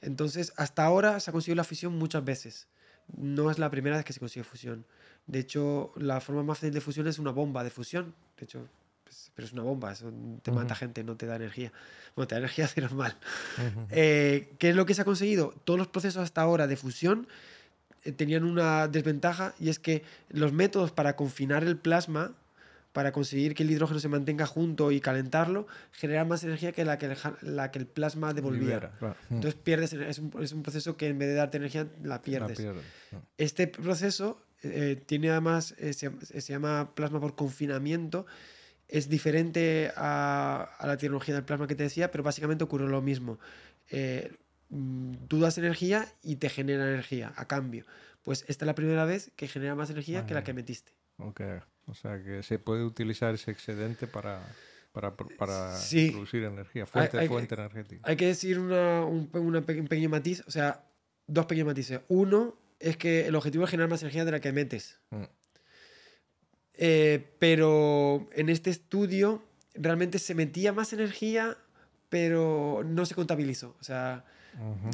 [0.02, 2.68] Entonces, hasta ahora se ha conseguido la fusión muchas veces.
[3.18, 4.86] No es la primera vez que se consigue fusión.
[5.28, 8.14] De hecho, la forma más fácil de fusión es una bomba de fusión.
[8.38, 8.68] De hecho,
[9.04, 11.72] pues, pero es una bomba, eso te mata gente, no te da energía.
[12.16, 13.16] Bueno, te da energía es mal.
[13.90, 15.54] Eh, ¿Qué es lo que se ha conseguido?
[15.64, 17.28] Todos los procesos hasta ahora de fusión
[18.12, 22.34] tenían una desventaja y es que los métodos para confinar el plasma,
[22.92, 26.98] para conseguir que el hidrógeno se mantenga junto y calentarlo, generan más energía que la
[26.98, 28.62] que el, la que el plasma devolvía.
[28.62, 29.16] Libera, claro.
[29.30, 29.36] Mm.
[29.36, 32.22] Entonces pierdes, es un, es un proceso que en vez de darte energía, la La
[32.22, 32.62] pierdes.
[33.38, 38.26] Este proceso eh, tiene además, eh, se, se llama plasma por confinamiento.
[38.90, 43.02] Es diferente a, a la tecnología del plasma que te decía, pero básicamente ocurre lo
[43.02, 43.40] mismo.
[43.90, 44.32] Eh,
[45.28, 47.86] tú das energía y te genera energía a cambio.
[48.24, 50.44] Pues esta es la primera vez que genera más energía que la Ah.
[50.44, 50.92] que metiste.
[51.18, 51.42] Ok,
[51.86, 54.42] O sea que se puede utilizar ese excedente para,
[54.94, 56.12] para, pro- para Sí.
[56.12, 58.02] producir energía, fuente, hay- fuente energética.
[58.10, 60.86] Hay que decir una- un, una un pequeño matiz, o sea,
[61.28, 62.00] dos pequeños matices.
[62.08, 64.98] Uno es que el objetivo es generar más energía de la que metes.
[65.10, 65.24] Mm.
[66.76, 69.44] Eh, pero en este estudio
[69.76, 71.58] realmente se metía más energía,
[72.10, 73.76] pero no se contabilizó.
[73.80, 74.26] O sea,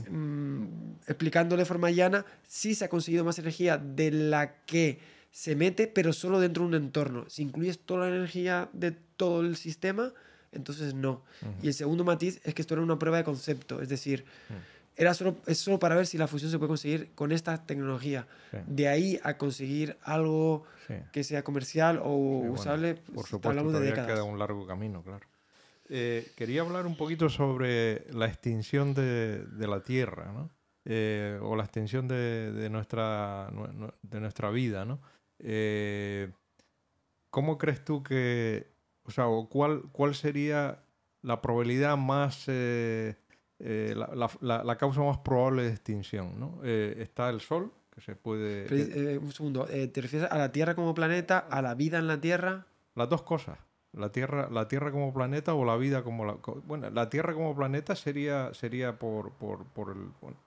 [0.10, 0.66] Mm,
[1.07, 4.99] explicándolo de forma llana, sí se ha conseguido más energía de la que
[5.32, 7.26] se mete, pero solo dentro de un entorno.
[7.30, 10.14] Si incluyes toda la energía de todo el sistema,
[10.51, 11.24] entonces no.
[11.62, 14.26] Y el segundo matiz es que esto era una prueba de concepto, es decir,
[14.95, 18.28] era solo, es solo para ver si la fusión se puede conseguir con esta tecnología.
[18.51, 18.57] Sí.
[18.68, 20.95] De ahí a conseguir algo Sí.
[21.14, 22.07] que sea comercial o
[22.41, 24.07] Sí, bueno, usable, por pues, supuesto, hablamos de décadas.
[24.07, 25.26] queda un largo camino, claro.
[25.90, 30.50] Eh, quería hablar un poquito sobre la extinción de, de la Tierra, ¿no?
[30.86, 35.00] Eh, o la extinción de, de nuestra, nue- nue- de nuestra vida, ¿no?
[35.40, 36.32] Eh,
[37.30, 38.68] ¿Cómo crees tú que,
[39.04, 40.84] o sea, o cuál, cuál sería
[41.22, 43.16] la probabilidad más, eh,
[43.60, 46.60] eh, la, la- la- la causa más probable de extinción, ¿no?
[46.64, 48.66] Eh, está el Sol, que se puede...
[48.68, 52.20] Pero, un segundo, ¿te refieres a la Tierra como planeta, a la vida en la
[52.22, 52.66] Tierra?
[52.96, 53.58] Las dos cosas.
[53.94, 56.38] La Tierra, la Tierra como planeta o la vida como la...
[56.66, 60.10] Bueno, la Tierra como planeta sería, sería por, por, por el...
[60.22, 60.38] bueno,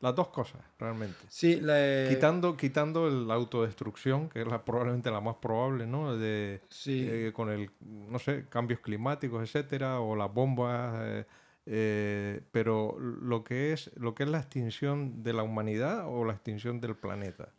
[0.00, 1.18] las dos cosas, realmente.
[1.28, 5.86] Sí, la, eh, Quitando, quitando el- la autodestrucción, que es la, probablemente la más probable,
[5.86, 6.16] ¿no?
[6.16, 7.06] De, sí.
[7.10, 10.94] eh, con el, no sé, cambios climáticos, etcétera, o las bombas...
[11.02, 11.24] eh,
[11.70, 16.32] eh, pero lo que, es, lo que es la extinción de la humanidad o la
[16.32, 17.50] extinción del planeta.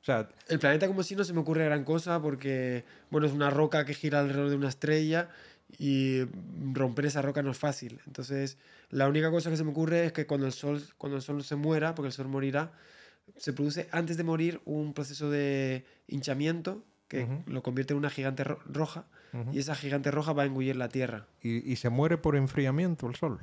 [0.00, 3.32] O sea, El planeta como si no se me ocurre gran cosa porque, bueno, es
[3.32, 5.28] una roca que gira alrededor de una estrella
[5.78, 6.22] y
[6.72, 8.00] romper esa roca no es fácil.
[8.06, 8.56] Entonces,
[8.88, 11.44] la única cosa que se me ocurre es que cuando el Sol, cuando el sol
[11.44, 12.72] se muera, porque el Sol morirá,
[13.36, 18.42] se produce antes de morir un proceso de hinchamiento que lo convierte en una gigante
[18.44, 19.04] ro- roja
[19.52, 21.26] y esa gigante roja va a engullir la Tierra.
[21.42, 23.38] y, y se muere por enfriamiento el Sol.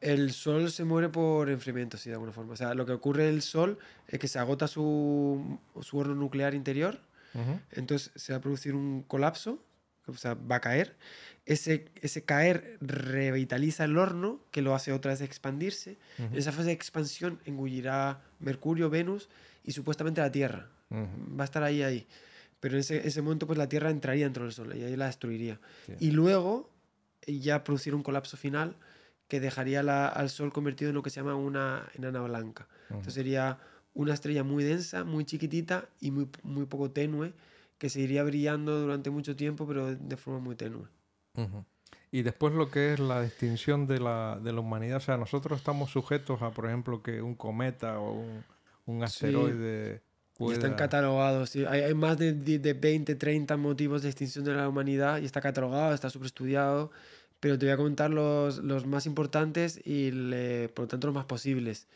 [0.00, 2.54] El Sol se muere por enfriamiento, sí, de alguna forma.
[2.54, 3.78] O sea, lo que ocurre en el Sol
[4.08, 7.00] es que se agota su, su horno nuclear interior.
[7.70, 9.62] Entonces se va a producir un colapso,
[10.06, 10.96] o sea, va a caer.
[11.46, 15.98] Ese, ese caer revitaliza el horno, que lo hace otra vez expandirse.
[16.18, 19.28] En esa fase de expansión engullirá Mercurio, Venus
[19.64, 20.70] y supuestamente la Tierra.
[20.90, 21.36] Ujú.
[21.38, 22.06] Va a estar ahí, ahí.
[22.58, 25.06] Pero en ese, ese momento, pues la Tierra entraría dentro del Sol y ahí la
[25.06, 25.60] destruiría.
[25.86, 25.92] Sí.
[26.00, 26.70] Y luego
[27.26, 28.76] ya producir un colapso final
[29.30, 32.68] que dejaría la- al Sol convertido en lo que se llama una enana blanca.
[32.90, 33.58] Entonces sería
[33.94, 37.32] una estrella muy densa, muy chiquitita y muy, muy poco tenue,
[37.78, 40.86] que seguiría brillando durante mucho tiempo, pero de forma muy tenue.
[42.12, 45.58] Y después lo que es la extinción de la, de la humanidad, o sea, nosotros
[45.58, 48.44] estamos sujetos a, por ejemplo, que un cometa o un,
[48.86, 50.02] un asteroide
[50.40, 50.76] Y están pueda...
[50.76, 51.50] catalogados.
[51.50, 51.64] sí.
[51.66, 55.24] Hay, hay más de, de, de 20, 30 motivos de extinción de la humanidad y
[55.24, 56.90] está catalogado, está superestudiado.
[57.40, 61.14] Pero te voy a comentar los, los más importantes y le- por lo tanto los
[61.14, 61.86] más posibles.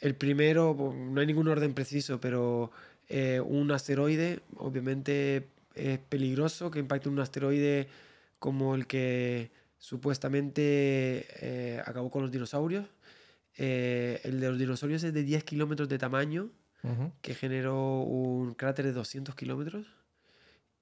[0.00, 2.70] El primero, no hay ningún orden preciso, pero
[3.08, 7.88] eh, un asteroide, obviamente es peligroso que impacte un asteroide
[8.38, 12.86] como el que supuestamente eh, acabó con los dinosaurios.
[13.56, 16.50] Eh, el de los dinosaurios es de 10 kilómetros de tamaño
[16.84, 17.12] Ujú.
[17.20, 19.86] que generó un cráter de 200 kilómetros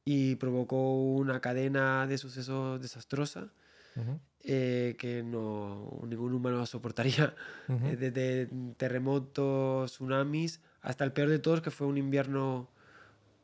[0.05, 3.49] y provocó una cadena de sucesos desastrosa
[3.97, 4.21] Ujú.
[4.49, 7.35] eh, que no ningún humano soportaría,
[7.69, 7.87] Ujú.
[7.93, 12.69] Eh, desde terremotos, tsunamis, hasta el peor de todos que fue un invierno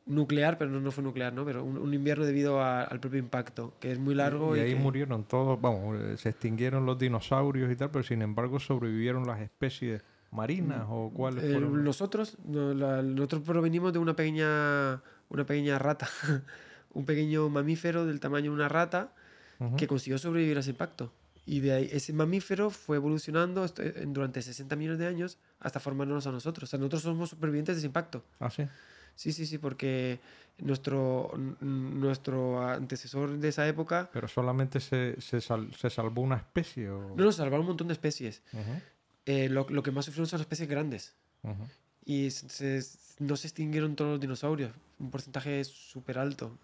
[0.05, 1.45] nuclear, pero no, no fue nuclear, ¿no?
[1.45, 4.55] Pero un, un invierno debido a- al propio impacto, que es muy largo.
[4.55, 8.03] Y Y, ahí que- murieron todos, vamos, eh, se extinguieron los dinosaurios y tal, pero
[8.03, 11.83] sin embargo sobrevivieron las especies marinas o cuáles Eh, fueron.
[11.83, 16.07] nosotros, no, la- nosotros provenimos de una pequeña, una pequeña rata,
[16.93, 19.13] un pequeño mamífero del tamaño de una rata
[19.77, 21.11] Que consiguió sobrevivir a ese impacto.
[21.45, 26.25] Y de ahí, ese mamífero fue evolucionando en- durante 60 millones de años hasta formarnos
[26.27, 26.67] a nosotros.
[26.67, 28.23] O sea, nosotros somos supervivientes de ese impacto.
[28.39, 28.63] Ah, sí.
[29.15, 30.19] Sí, sí, sí, porque
[30.57, 36.89] nuestro, nuestro antecesor de esa época Pero solamente se, se, sal- se salvó una especie.
[36.89, 37.15] O...
[37.15, 38.41] no nos salvaron un montón de especies.
[39.25, 41.13] Eh, lo, lo que más sufrieron son las especies grandes.
[42.05, 42.81] Y se-
[43.19, 46.57] no se extinguieron todos los dinosaurios, un porcentaje súper alto.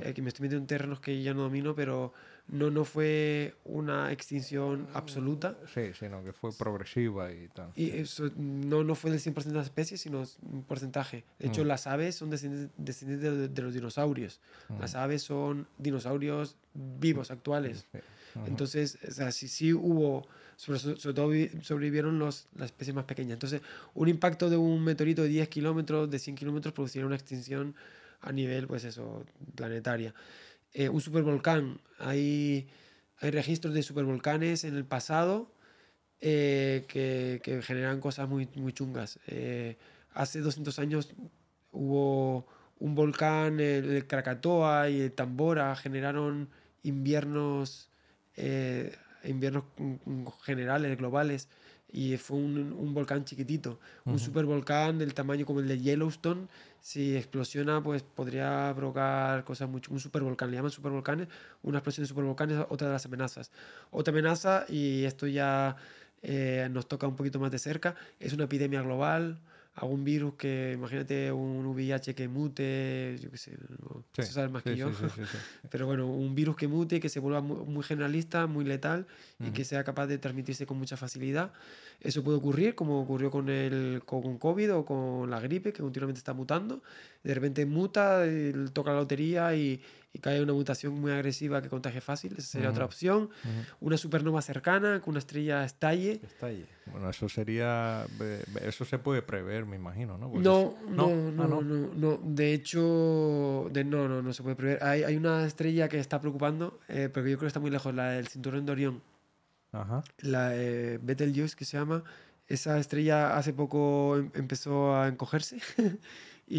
[0.00, 2.12] Eh, que me estoy metiendo en terrenos que ya no domino, pero
[2.48, 5.56] no, no fue una extinción absoluta.
[5.72, 7.70] Sí, sino que fue progresiva y tal.
[7.76, 11.24] Y eso no, no fue del 100% de las especies, sino un porcentaje.
[11.38, 11.66] De hecho, Mm.
[11.68, 14.40] las aves son descendientes, descendientes de, de los dinosaurios.
[14.80, 14.98] Las Mm.
[14.98, 17.86] aves son dinosaurios vivos, actuales.
[17.92, 17.98] Sí.
[18.46, 20.26] Entonces, o sea, sí, sí hubo,
[20.56, 23.34] sobre, sobre todo vi- sobrevivieron los, las especies más pequeñas.
[23.34, 23.60] Entonces,
[23.94, 27.74] un impacto de un meteorito de 10 kilómetros, de 100 kilómetros, produciría una extinción
[28.20, 29.24] a nivel, pues eso,
[29.54, 30.14] planetaria.
[30.74, 32.68] Eh, un supervolcán, hay,
[33.18, 35.52] hay registros de supervolcanes en el pasado
[36.20, 39.18] eh, que, que generan cosas muy, muy chungas.
[39.26, 39.76] Eh,
[40.14, 41.14] hace 200 años
[41.72, 42.46] hubo
[42.78, 46.48] un volcán, el, el Krakatoa y el Tambora, generaron
[46.82, 47.90] inviernos,
[48.36, 51.48] eh, inviernos mm, mm, generales, globales,
[51.92, 53.78] y fue un, un volcán chiquitito.
[54.08, 54.24] Un Ujú.
[54.24, 56.48] supervolcán del tamaño como el de Yellowstone,
[56.80, 59.92] si explosiona, pues podría provocar cosas mucho.
[59.92, 61.28] Un supervolcán, le llaman supervolcanes,
[61.62, 63.50] una explosión de supervolcanes, otra de las amenazas.
[63.90, 65.76] Otra amenaza, y esto ya
[66.22, 69.38] eh, nos toca un poquito más de cerca, es una epidemia global,
[69.74, 74.50] algún virus que, imagínate un VIH que mute, yo qué sé, no, Sí, eso sabes
[74.50, 74.92] más sí, que yo.
[74.92, 75.04] sí.
[75.70, 79.06] Pero bueno, un virus que mute, que se vuelva mu- muy, generalista, muy letal
[79.40, 79.52] y Ujú.
[79.54, 81.52] que sea capaz de transmitirse con mucha facilidad.
[82.00, 86.18] Eso puede ocurrir, como ocurrió con el con COVID o con la gripe, que continuamente
[86.18, 86.82] está mutando.
[87.22, 89.80] De repente muta, eh, toca la lotería y,
[90.14, 92.34] y cae una mutación muy agresiva que contagie fácil.
[92.36, 92.88] Esa sería otra Ujú.
[92.90, 93.18] opción.
[93.22, 93.86] Ujú.
[93.86, 96.20] Una supernova cercana, que una estrella estalle.
[96.42, 96.66] Ahí.
[96.86, 98.06] Bueno, eso sería.
[98.60, 100.30] Eso se puede prever, me imagino, ¿no?
[100.30, 104.42] Porque No, es- no, Ah, no, no, no, De hecho, de, no, no, no se
[104.42, 104.82] puede prever.
[104.84, 107.70] Hay, hay una estrella que está preocupando, eh, pero que yo creo que está muy
[107.70, 109.02] lejos, la del cinturón de Orión.
[109.74, 110.02] Ajá.
[110.18, 112.04] la eh, Betelgeuse que se llama,
[112.46, 115.56] esa estrella hace poco em- empezó a encogerse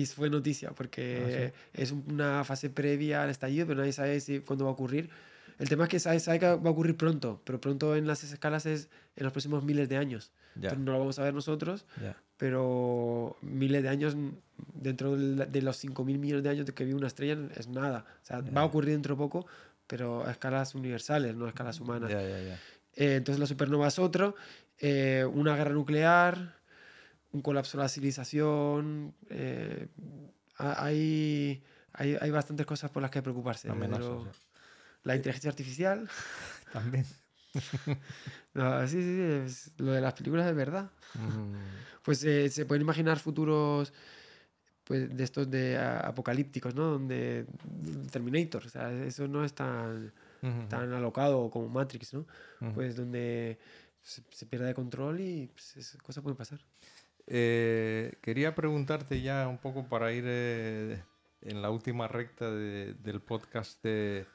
[0.02, 4.40] y fue noticia porque es un- una fase previa al estallido, pero nadie sabe si,
[4.40, 5.10] cuándo va a ocurrir.
[5.60, 8.24] El tema es que sabe, sabe que va a ocurrir pronto, pero pronto en las
[8.24, 10.32] escalas es en los próximos miles de años.
[10.56, 11.86] Entonces no lo vamos a ver nosotros,
[12.38, 14.30] pero miles de años mm,
[14.76, 18.06] dentro de los 5.000 millones de años que vive una estrella es nada.
[18.22, 19.46] O sea, va a ocurrir dentro de poco,
[19.88, 22.10] pero a escalas universales, no a escalas humanas.
[22.12, 22.60] Ya, ya.
[22.96, 24.36] Eh, entonces la supernova es otro.
[24.80, 26.56] eh, una guerra nuclear,
[27.34, 29.14] un colapso de la civilización.
[29.30, 29.88] eh,
[30.58, 31.62] ha- hay,
[31.94, 33.70] hay, hay bastantes cosas por las que preocuparse.
[33.70, 34.38] Amenazas.
[35.04, 36.10] La inteligencia artificial.
[36.74, 37.06] También.
[38.56, 40.92] No, sí, sí, es- lo de las películas es verdad.
[41.16, 41.56] Mm,
[42.04, 43.92] Pues eh, se pueden imaginar futuros
[44.84, 46.84] pues, de estos de a- apocalípticos, ¿no?
[46.92, 47.46] Donde
[48.12, 50.12] Terminator, o sea, eso no es tan,
[50.70, 52.26] tan alocado como Matrix, ¿no?
[52.74, 53.58] Pues donde
[54.02, 56.60] se, se pierde de control y pues, esas cosas pueden pasar.
[57.28, 61.02] Eh, quería preguntarte ya un poco para ir eh,
[61.42, 64.26] en la última recta de- del podcast de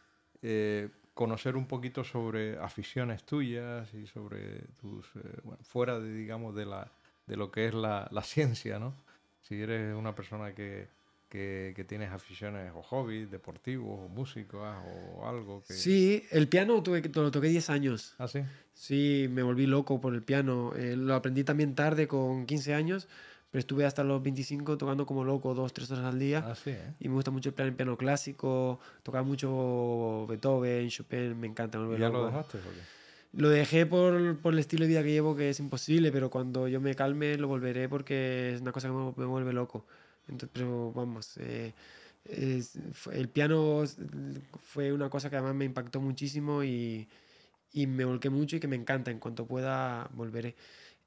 [0.42, 6.54] eh, conocer un poquito sobre aficiones tuyas y sobre tus eh, bueno, fuera de digamos
[6.54, 6.90] de la
[7.26, 8.94] de lo que es la, la ciencia, ¿no?
[9.42, 10.88] Si eres una persona que,
[11.28, 16.82] que, que tienes aficiones o hobbies deportivos o músicos o algo que Sí, el piano
[16.82, 18.14] tuve, lo toqué 10 años.
[18.18, 18.40] ¿Ah, sí?
[18.72, 20.72] Sí, me volví loco por el piano.
[20.76, 23.08] Eh, lo aprendí también tarde, con 15 años,
[23.50, 26.44] pero estuve hasta los 25 tocando como loco, dos, tres horas al día.
[26.46, 26.94] Ah, sí, ¿eh?
[27.00, 31.78] Y me gusta mucho el piano, clásico, tocaba mucho Beethoven, Chopin, me encanta.
[31.78, 32.26] Me ¿Y ya lo loco.
[32.26, 32.98] dejaste o qué?
[33.40, 36.66] Lo dejé por, por el estilo de vida que llevo, que es imposible, pero cuando
[36.66, 39.84] yo me calme lo volveré porque es una cosa que me, me vuelve loco.
[40.28, 41.74] Entonces, pero vamos, eh,
[42.24, 42.78] es-
[43.12, 43.84] el piano
[44.62, 47.08] fue una cosa que además me impactó muchísimo y,
[47.72, 49.10] y me volqué mucho y que me encanta.
[49.10, 50.56] En cuanto pueda, volveré.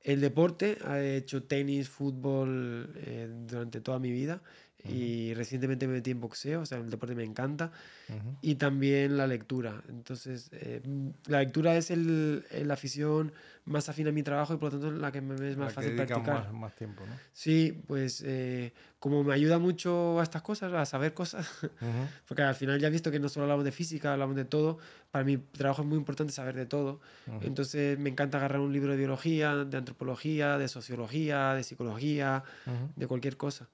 [0.03, 4.41] El deporte, he hecho tenis, fútbol eh, durante toda mi vida
[4.83, 7.71] y recientemente me metí en boxeo, o sea, el deporte me encanta
[8.09, 8.35] Ujú.
[8.41, 9.83] y también la lectura.
[9.89, 10.81] Entonces, eh,
[11.27, 13.31] la lectura es el, el- la afición
[13.65, 15.75] más afín a mi trabajo y por lo tanto la que me es más que
[15.75, 16.45] fácil dedicas practicar.
[16.45, 17.13] más, más tiempo, ¿no?
[17.33, 21.47] Sí, pues eh, como me ayuda mucho a estas cosas, a saber cosas,
[22.27, 24.79] porque al final ya he visto que no solo hablamos de física, hablamos de todo.
[25.11, 27.01] Para mi trabajo es muy importante saber de todo.
[27.41, 32.43] Entonces me encanta agarrar un libro de biología, de antropología, de sociología, de psicología,
[32.95, 33.69] de cualquier cosa.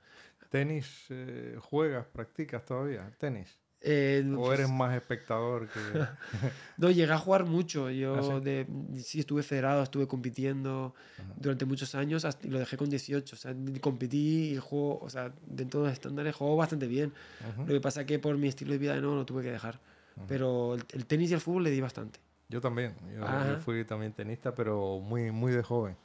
[0.50, 3.12] ¿Tenis eh, juegas, practicas todavía?
[3.18, 3.60] ¿Tenis?
[3.82, 5.80] Eh, ¿O pues, eres más espectador que...?
[6.78, 7.90] No, llegué a jugar mucho.
[7.90, 8.46] Yo ¿Ah, sí?
[8.46, 8.68] de,
[9.02, 10.94] sí estuve federado, estuve compitiendo
[11.36, 13.36] durante muchos años y lo dejé con 18.
[13.36, 17.14] O sea, competí y juego, o sea, dentro de los estándares juego bastante bien.
[17.50, 17.62] Ujú.
[17.62, 19.80] Lo que pasa que por mi estilo de vida nuevo lo tuve que dejar.
[20.28, 22.20] Pero el, el tenis y el fútbol le di bastante.
[22.50, 22.96] Yo también.
[23.08, 23.58] Yo, yo Ajá.
[23.58, 25.96] fui también tenista, pero muy, muy de joven.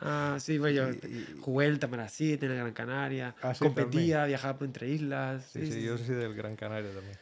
[0.00, 1.00] Ah, sí, bueno, yo
[1.40, 5.44] jugué el Tamaracite en la Gran Canaria, Ah, sí, competía, viajaba por entre islas.
[5.52, 7.16] Sí, sí, sí, yo soy del Gran Canaria también.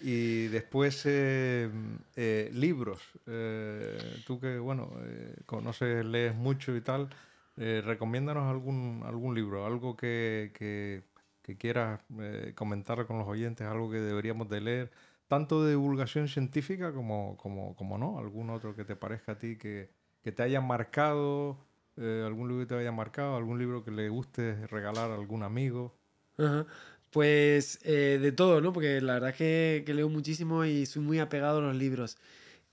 [0.00, 1.70] Y después, eh,
[2.16, 3.00] eh, libros.
[3.26, 7.08] Eh, tú que, bueno, eh, conoces, lees mucho y tal,
[7.56, 11.02] eh, recomiéndanos algún, algún libro, algo que, que-
[11.42, 14.90] que quieras eh, comentar con los oyentes, algo que deberíamos de leer,
[15.28, 19.56] tanto de divulgación científica como, como, como no, algún otro que te parezca a ti
[19.56, 19.90] que,
[20.22, 21.58] que te haya marcado,
[21.96, 25.42] eh, algún libro que te haya marcado, algún libro que le guste regalar a algún
[25.42, 25.94] amigo.
[26.38, 26.66] Ajá.
[27.10, 28.72] Pues eh, de todo, ¿no?
[28.72, 32.16] Porque la verdad es que, que leo muchísimo y soy muy apegado a los libros.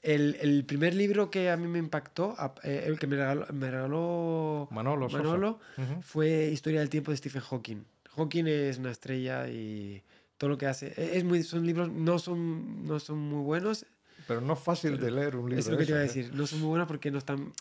[0.01, 3.70] El, el primer libro que a mí me impactó, eh, el que me regaló, me
[3.70, 5.09] regaló Manolo.
[5.09, 5.59] Manolo,
[6.01, 7.84] fue Historia del tiempo de Stephen Hawking.
[8.15, 10.01] Hawking es una estrella y
[10.38, 10.93] todo lo que hace.
[10.95, 13.86] e- Es muy, son libros, no son, no son muy buenos.
[14.26, 15.59] Pero no es fácil de leer un libro.
[15.59, 16.07] Es lo que te iba a ¿eh?
[16.07, 16.32] decir.
[16.34, 17.51] No son muy buenos porque no, están,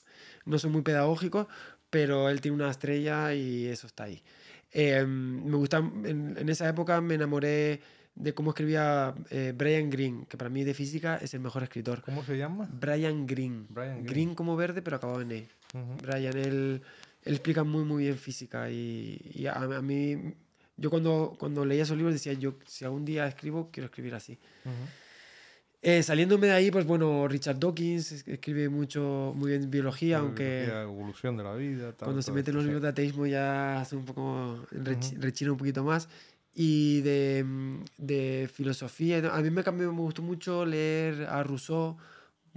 [0.49, 1.47] no son muy pedagógicos,
[1.91, 4.23] pero él tiene una estrella y eso está ahí.
[4.73, 7.81] Eh, me gusta, en, en esa época me enamoré
[8.15, 12.03] de cómo escribía eh, Brian Greene, que para mí de física es el mejor escritor.
[12.03, 12.69] ¿Cómo se llama?
[12.73, 13.67] Brian Greene.
[14.03, 15.49] Green como verde, pero acabado en E.
[16.03, 16.83] Brian, él,
[17.25, 20.35] él explica muy, muy bien física y, y a, a mí,
[20.77, 24.33] yo cuando, cuando leía esos libros decía, yo si algún día escribo, quiero escribir así.
[24.65, 24.75] Ujú.
[25.81, 30.63] Eh, saliéndome de ahí, pues bueno, Richard Dawkins es- escribe mucho, muy bien biología, aunque
[30.63, 31.93] Biología, evolución de la vida.
[31.93, 35.23] tal, cuando se mete en los libros de ateísmo ya hace un poco, rechi- Ujú.
[35.23, 36.09] rechina un poquito más.
[36.53, 37.45] Y de,
[37.99, 41.97] de filosofía, a mí me cambió, me gustó mucho leer a Rousseau,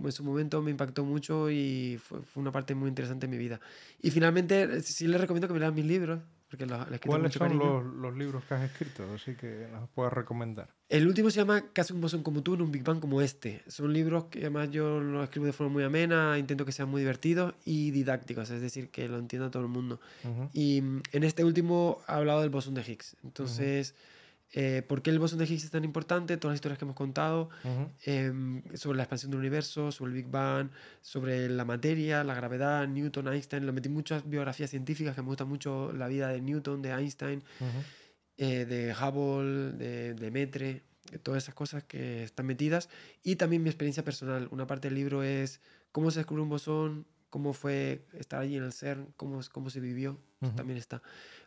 [0.04, 3.38] en su momento me impactó mucho y fue, fue una parte muy interesante de mi
[3.38, 3.60] vida.
[4.02, 6.22] Y finalmente, eh, sí les recomiendo que me lean mis libros,
[6.52, 9.06] porque los, he con ¿Cuáles son los, los libros que has escrito?
[9.16, 10.68] Así que nos puedes recomendar.
[10.90, 13.64] El último se llama Casi un bosón como tú en un Big Bang como este.
[13.68, 17.00] Son libros que además yo los escribo de forma muy amena, intento que sean muy
[17.04, 20.02] divertidos y didácticos, es decir, que lo entienda todo el mundo.
[20.26, 20.50] Ujú.
[20.52, 23.16] Y mm, en este último ha hablado del bosón de Higgs.
[23.24, 23.96] Entonces,
[24.54, 26.36] eh, ¿por qué el bosón de Higgs es tan importante?
[26.38, 27.90] Todas las historias que hemos contado Ujú.
[28.06, 30.70] em, sobre la expansión del universo, sobre el Big Bang,
[31.02, 33.66] sobre la materia, la gravedad, Newton, Einstein.
[33.66, 36.90] Lo metí en muchas biografías científicas que me gusta mucho la vida de Newton, de
[36.92, 37.70] Einstein, Ujú.
[38.38, 42.90] eh, de Hubble, de, de Metre, de todas esas cosas que están metidas.
[43.24, 44.48] Y también mi experiencia personal.
[44.52, 48.64] Una parte del libro es cómo se descubrió un bosón, cómo fue estar allí en
[48.64, 50.20] el CERN, cómo, cómo se vivió.
[50.42, 50.56] Eso Ujú.
[50.58, 51.02] También está.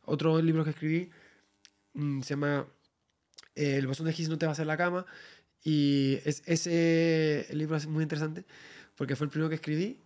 [0.06, 1.10] Otro libro que escribí
[1.94, 2.66] mm, se llama
[3.56, 5.06] eh, El bosón de Higgs no te va a hacer la cama.
[5.64, 8.44] Y es, ese el libro es muy interesante
[8.96, 9.98] porque fue el primero que escribí.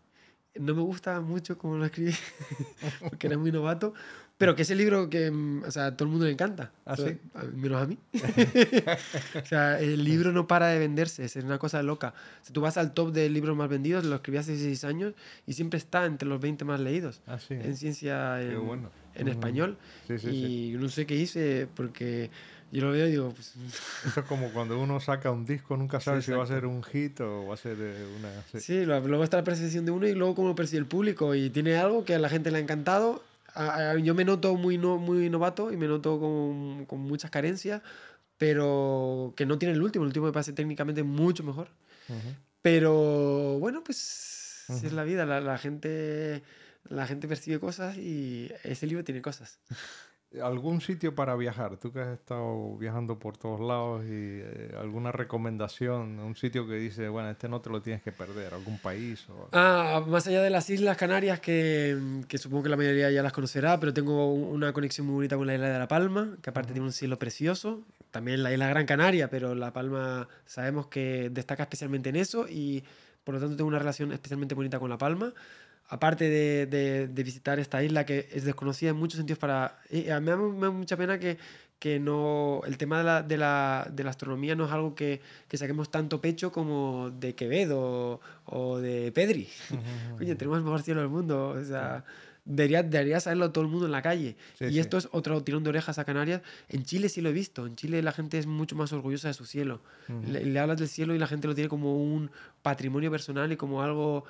[0.54, 2.12] No me gusta mucho cómo lo escribí
[3.00, 3.92] porque era muy novato,
[4.38, 6.94] pero que ese libro que mm, o sea, a todo el mundo le encanta, ¿Ah,
[6.94, 7.18] O sea, sí?
[7.34, 7.98] a- menos a mí.
[9.42, 12.14] o sea, el libro no para de venderse, es una cosa loca.
[12.42, 15.14] Si tú vas al top de libros más vendidos, lo escribí hace 16 años
[15.46, 17.54] y siempre está entre los 20 más leídos Ah, sí.
[17.54, 18.90] en ciencia Qué en, bueno.
[19.14, 19.76] en español.
[20.08, 22.30] Sí, sí, y no sé qué hice porque
[22.70, 23.54] yo lo veo y digo, pues,
[24.06, 26.82] Eso es como cuando uno saca un disco, nunca sabe si va a ser un
[26.82, 28.28] hit o va a ser eh, una...
[28.52, 28.60] sí.
[28.60, 31.34] Sí, luego está la percepción de uno y luego cómo percibe el público.
[31.34, 33.22] Y tiene algo que a la gente le ha encantado.
[34.02, 37.82] Yo me noto muy, no, muy novato y me noto con, con muchas carencias,
[38.36, 40.04] pero que no tiene el último.
[40.04, 41.68] El último me parece técnicamente mucho mejor.
[42.08, 42.34] Ujú.
[42.62, 45.24] Pero bueno, pues así es la vida.
[45.24, 46.42] La, la gente,
[46.88, 49.58] la gente percibe cosas y ese libro tiene cosas.
[50.42, 51.78] ¿Algún sitio para viajar?
[51.78, 56.74] Tú que has estado viajando por todos lados y eh, alguna recomendación, un sitio que
[56.74, 59.48] dice, bueno, este no te lo tienes que perder, algún país o...
[59.52, 61.96] Ah, más allá de las Islas Canarias, que,
[62.28, 65.38] que supongo que la mayoría ya las conocerá, pero tengo un- una conexión muy bonita
[65.38, 67.80] con la isla de La Palma, que aparte tiene un cielo precioso.
[68.10, 72.84] También la isla Gran Canaria, pero La Palma sabemos que destaca especialmente en eso y
[73.24, 75.32] por lo tanto tengo una relación especialmente bonita con La Palma.
[75.88, 79.78] Aparte de, de- de visitar esta isla que es desconocida en muchos sentidos para...
[79.90, 80.32] y a mí me
[80.66, 81.38] da, mucha pena que,
[81.78, 82.60] que no...
[82.66, 85.90] El tema de la, de la, de la astronomía no es algo que, que saquemos
[85.90, 89.48] tanto pecho como de Quevedo o de Pedri.
[90.18, 91.50] Coño, tenemos el mejor cielo del mundo.
[91.58, 92.04] O sea,
[92.44, 94.36] debería, debería saberlo todo el mundo en la calle.
[94.58, 94.78] Sí, y sí.
[94.80, 96.42] esto es otro tirón de orejas a Canarias.
[96.68, 97.66] En Chile sí lo he visto.
[97.66, 99.80] En Chile la gente es mucho más orgullosa de su cielo.
[100.08, 100.32] Ujú.
[100.32, 102.30] le, le hablas del cielo y la gente lo tiene como un
[102.62, 104.24] patrimonio personal y como algo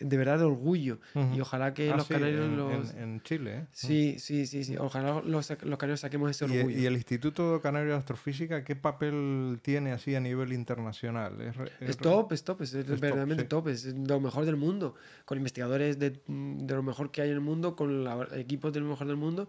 [0.00, 0.98] de verdad de orgullo.
[1.14, 1.34] Ujú.
[1.36, 2.94] Y ojalá que Ah, los sí, canarios en, los...
[2.94, 3.66] en- en Chile, ¿eh?
[3.72, 4.76] Sí, sí, sí, sí.
[4.78, 6.78] Ojalá los, los canarios saquemos ese ¿Y, orgullo.
[6.78, 11.40] y el Instituto Canario de Astrofísica qué papel tiene así a nivel internacional?
[11.40, 13.48] ¿Es, es Es top, es top, es, top, verdaderamente sí.
[13.48, 17.34] top, es lo mejor del mundo, con investigadores de, de lo mejor que hay en
[17.34, 19.48] el mundo, con la- equipos de lo mejor del mundo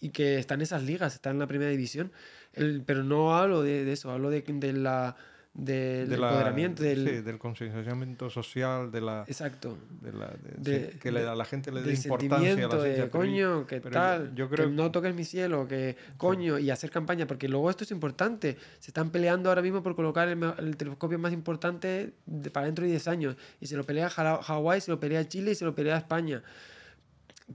[0.00, 2.12] y que están en esas ligas, están en la primera división.
[2.52, 5.16] El- pero no hablo de, de eso, hablo de, de la,
[5.58, 7.08] del de la- empoderamiento, del...
[7.08, 9.24] sí, del concienciamiento social, de la...
[9.26, 9.78] Exacto.
[10.02, 12.82] de la- de- sí, que le- de- a la gente le dé importancia a la
[12.82, 14.34] de coño, ¿qué pero yo- tal?
[14.34, 17.84] Yo, que creo no toques mi cielo, que coño, y hacer campaña, porque luego esto
[17.84, 18.56] es importante.
[18.80, 22.12] Se están peleando ahora mismo por colocar el, el telescopio más importante
[22.52, 23.36] para dentro de 10 años.
[23.60, 26.42] Y se lo pelea Hawái, se lo pelea Chile y se lo pelea España.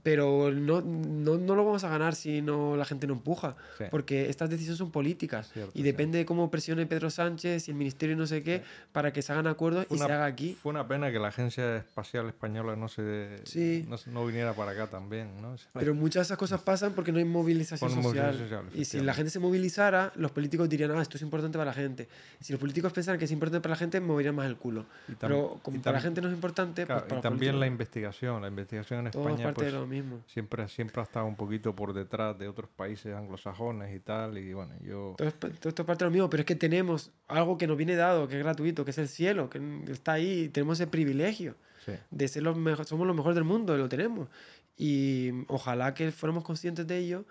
[0.02, 3.84] Pero no, no, no lo vamos a ganar si no la gente no empuja, Sí.
[3.90, 7.76] porque estas decisiones son políticas Cierto, y depende de cómo presione Pedro Sánchez y el
[7.76, 8.62] ministerio y no sé qué
[8.92, 10.56] para que se hagan acuerdos Fue y una- se haga aquí.
[10.62, 13.84] Fue una pena que la Agencia Espacial Española no se Sí.
[13.86, 15.56] no, no viniera para acá también, ¿no?
[15.74, 18.38] Pero muchas de esas cosas pasan porque no hay movilización Por social.
[18.38, 21.70] social, y si la gente se movilizara, los políticos dirían, ah, esto es importante para
[21.70, 22.08] la gente.
[22.40, 24.86] Si los políticos pensaran que es importante para la gente, moverían más el culo.
[25.20, 28.40] Pero como para la gente no es importante, Claro, pues para y también la investigación,
[28.40, 30.22] la investigación en todo es España parte pues, de lo mismo.
[30.26, 34.52] siempre, siempre ha estado un poquito por detrás de otros países anglosajones y tal, y
[34.52, 35.14] bueno, yo...
[35.18, 37.66] Todo, es- todo esto es parte de lo mismo, pero es que tenemos algo que
[37.66, 39.60] nos viene dado, que es gratuito, que es el cielo, que
[39.90, 43.76] está ahí, tenemos ese privilegio Sí, de ser los mejores, somos los mejores del mundo,
[43.76, 44.28] lo tenemos.
[44.76, 47.24] Y ojalá que fuéramos conscientes de ello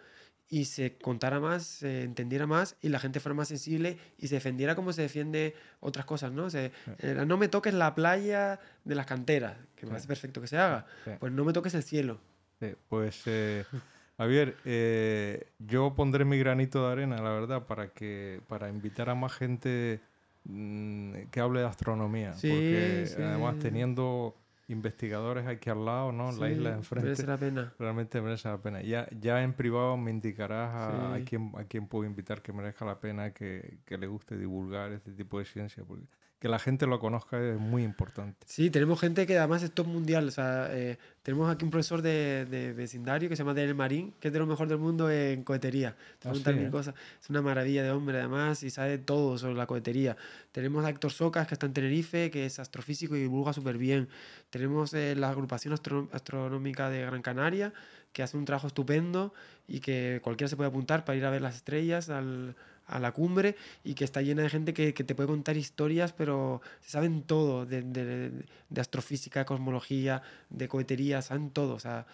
[0.50, 4.36] y se contara más, se entendiera más y la gente fuera más sensible y se
[4.36, 6.50] defendiera como se defiende otras cosas, ¿no?
[6.50, 9.92] Se, eh, no me toques la playa de las canteras, que me Sí.
[9.92, 10.86] parece perfecto que se haga.
[11.06, 11.12] Sí.
[11.20, 12.20] Pues no me toques el cielo.
[12.62, 13.66] Sí, pues eh,
[14.18, 19.16] Javier, eh, yo pondré mi granito de arena, la verdad, para que para invitar a
[19.16, 20.00] más gente
[20.46, 23.22] mm, que hable de astronomía, Sí, porque sí.
[23.22, 24.36] además teniendo
[24.68, 26.32] investigadores aquí al lado, ¿no?
[26.32, 27.08] la isla de enfrente.
[27.10, 27.74] Merece la pena.
[27.78, 28.82] Realmente merece la pena.
[28.82, 31.26] Ya, ya en privado me indicarás a, a Sí.
[31.26, 35.12] quién, a quién puedo invitar que merezca la pena, que, que le guste divulgar este
[35.12, 36.06] tipo de ciencia, porque
[36.42, 38.36] que la gente lo conozca es muy importante.
[38.48, 40.28] Sí, tenemos gente que además es top mundial.
[40.28, 44.12] O sea, eh, tenemos aquí un profesor de, de vecindario que se llama Daniel Marín,
[44.20, 45.96] que es de lo mejor del mundo en cohetería.
[46.18, 46.70] Te Ah, sí, mil ¿eh?
[46.72, 46.96] cosas.
[47.22, 50.18] Es una maravilla de hombre, además, y sabe todo sobre la cohetería.
[50.52, 54.10] Tenemos a Héctor Socas, que está en Tenerife, que es astrofísico y divulga súper bien.
[54.50, 57.72] Tenemos eh, la agrupación Astro- astronómica de Gran Canaria,
[58.14, 59.32] que hace un trabajo estupendo
[59.68, 62.56] y que cualquiera se puede apuntar para ir a ver las estrellas al-
[62.92, 66.14] a la cumbre y que está llena de gente que, que te puede contar historias,
[66.14, 68.32] pero se saben todo de, de-
[68.70, 71.74] de astrofísica, cosmología, de cohetería, saben todo.
[71.76, 72.06] O sea,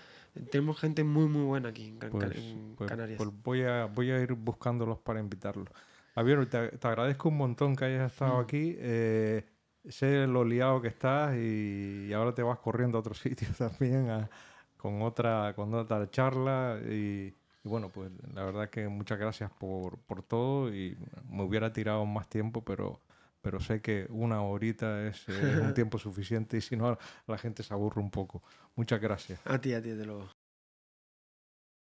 [0.52, 3.18] tenemos gente muy, muy buena aquí en, Pues, en pues- Canarias.
[3.18, 5.68] pues voy, a, voy a ir buscándolos para invitarlos.
[6.16, 8.42] Javier, te, te agradezco un montón que hayas estado Mm.
[8.44, 8.76] aquí.
[8.80, 9.46] eh,
[9.90, 14.30] sé lo liado que estás y, ahora te vas corriendo a otro sitio también a-
[14.78, 16.80] con, otra, con otra charla.
[16.88, 17.34] Y,
[17.68, 20.98] y bueno, pues la verdad que muchas gracias por, por todo y
[21.30, 23.02] me hubiera tirado más tiempo, pero,
[23.42, 26.98] pero sé que una horita es, un tiempo suficiente y si no
[27.28, 28.42] la gente se aburre un poco.
[28.76, 29.42] Muchas gracias.
[29.44, 30.30] A ti, a ti, desde luego.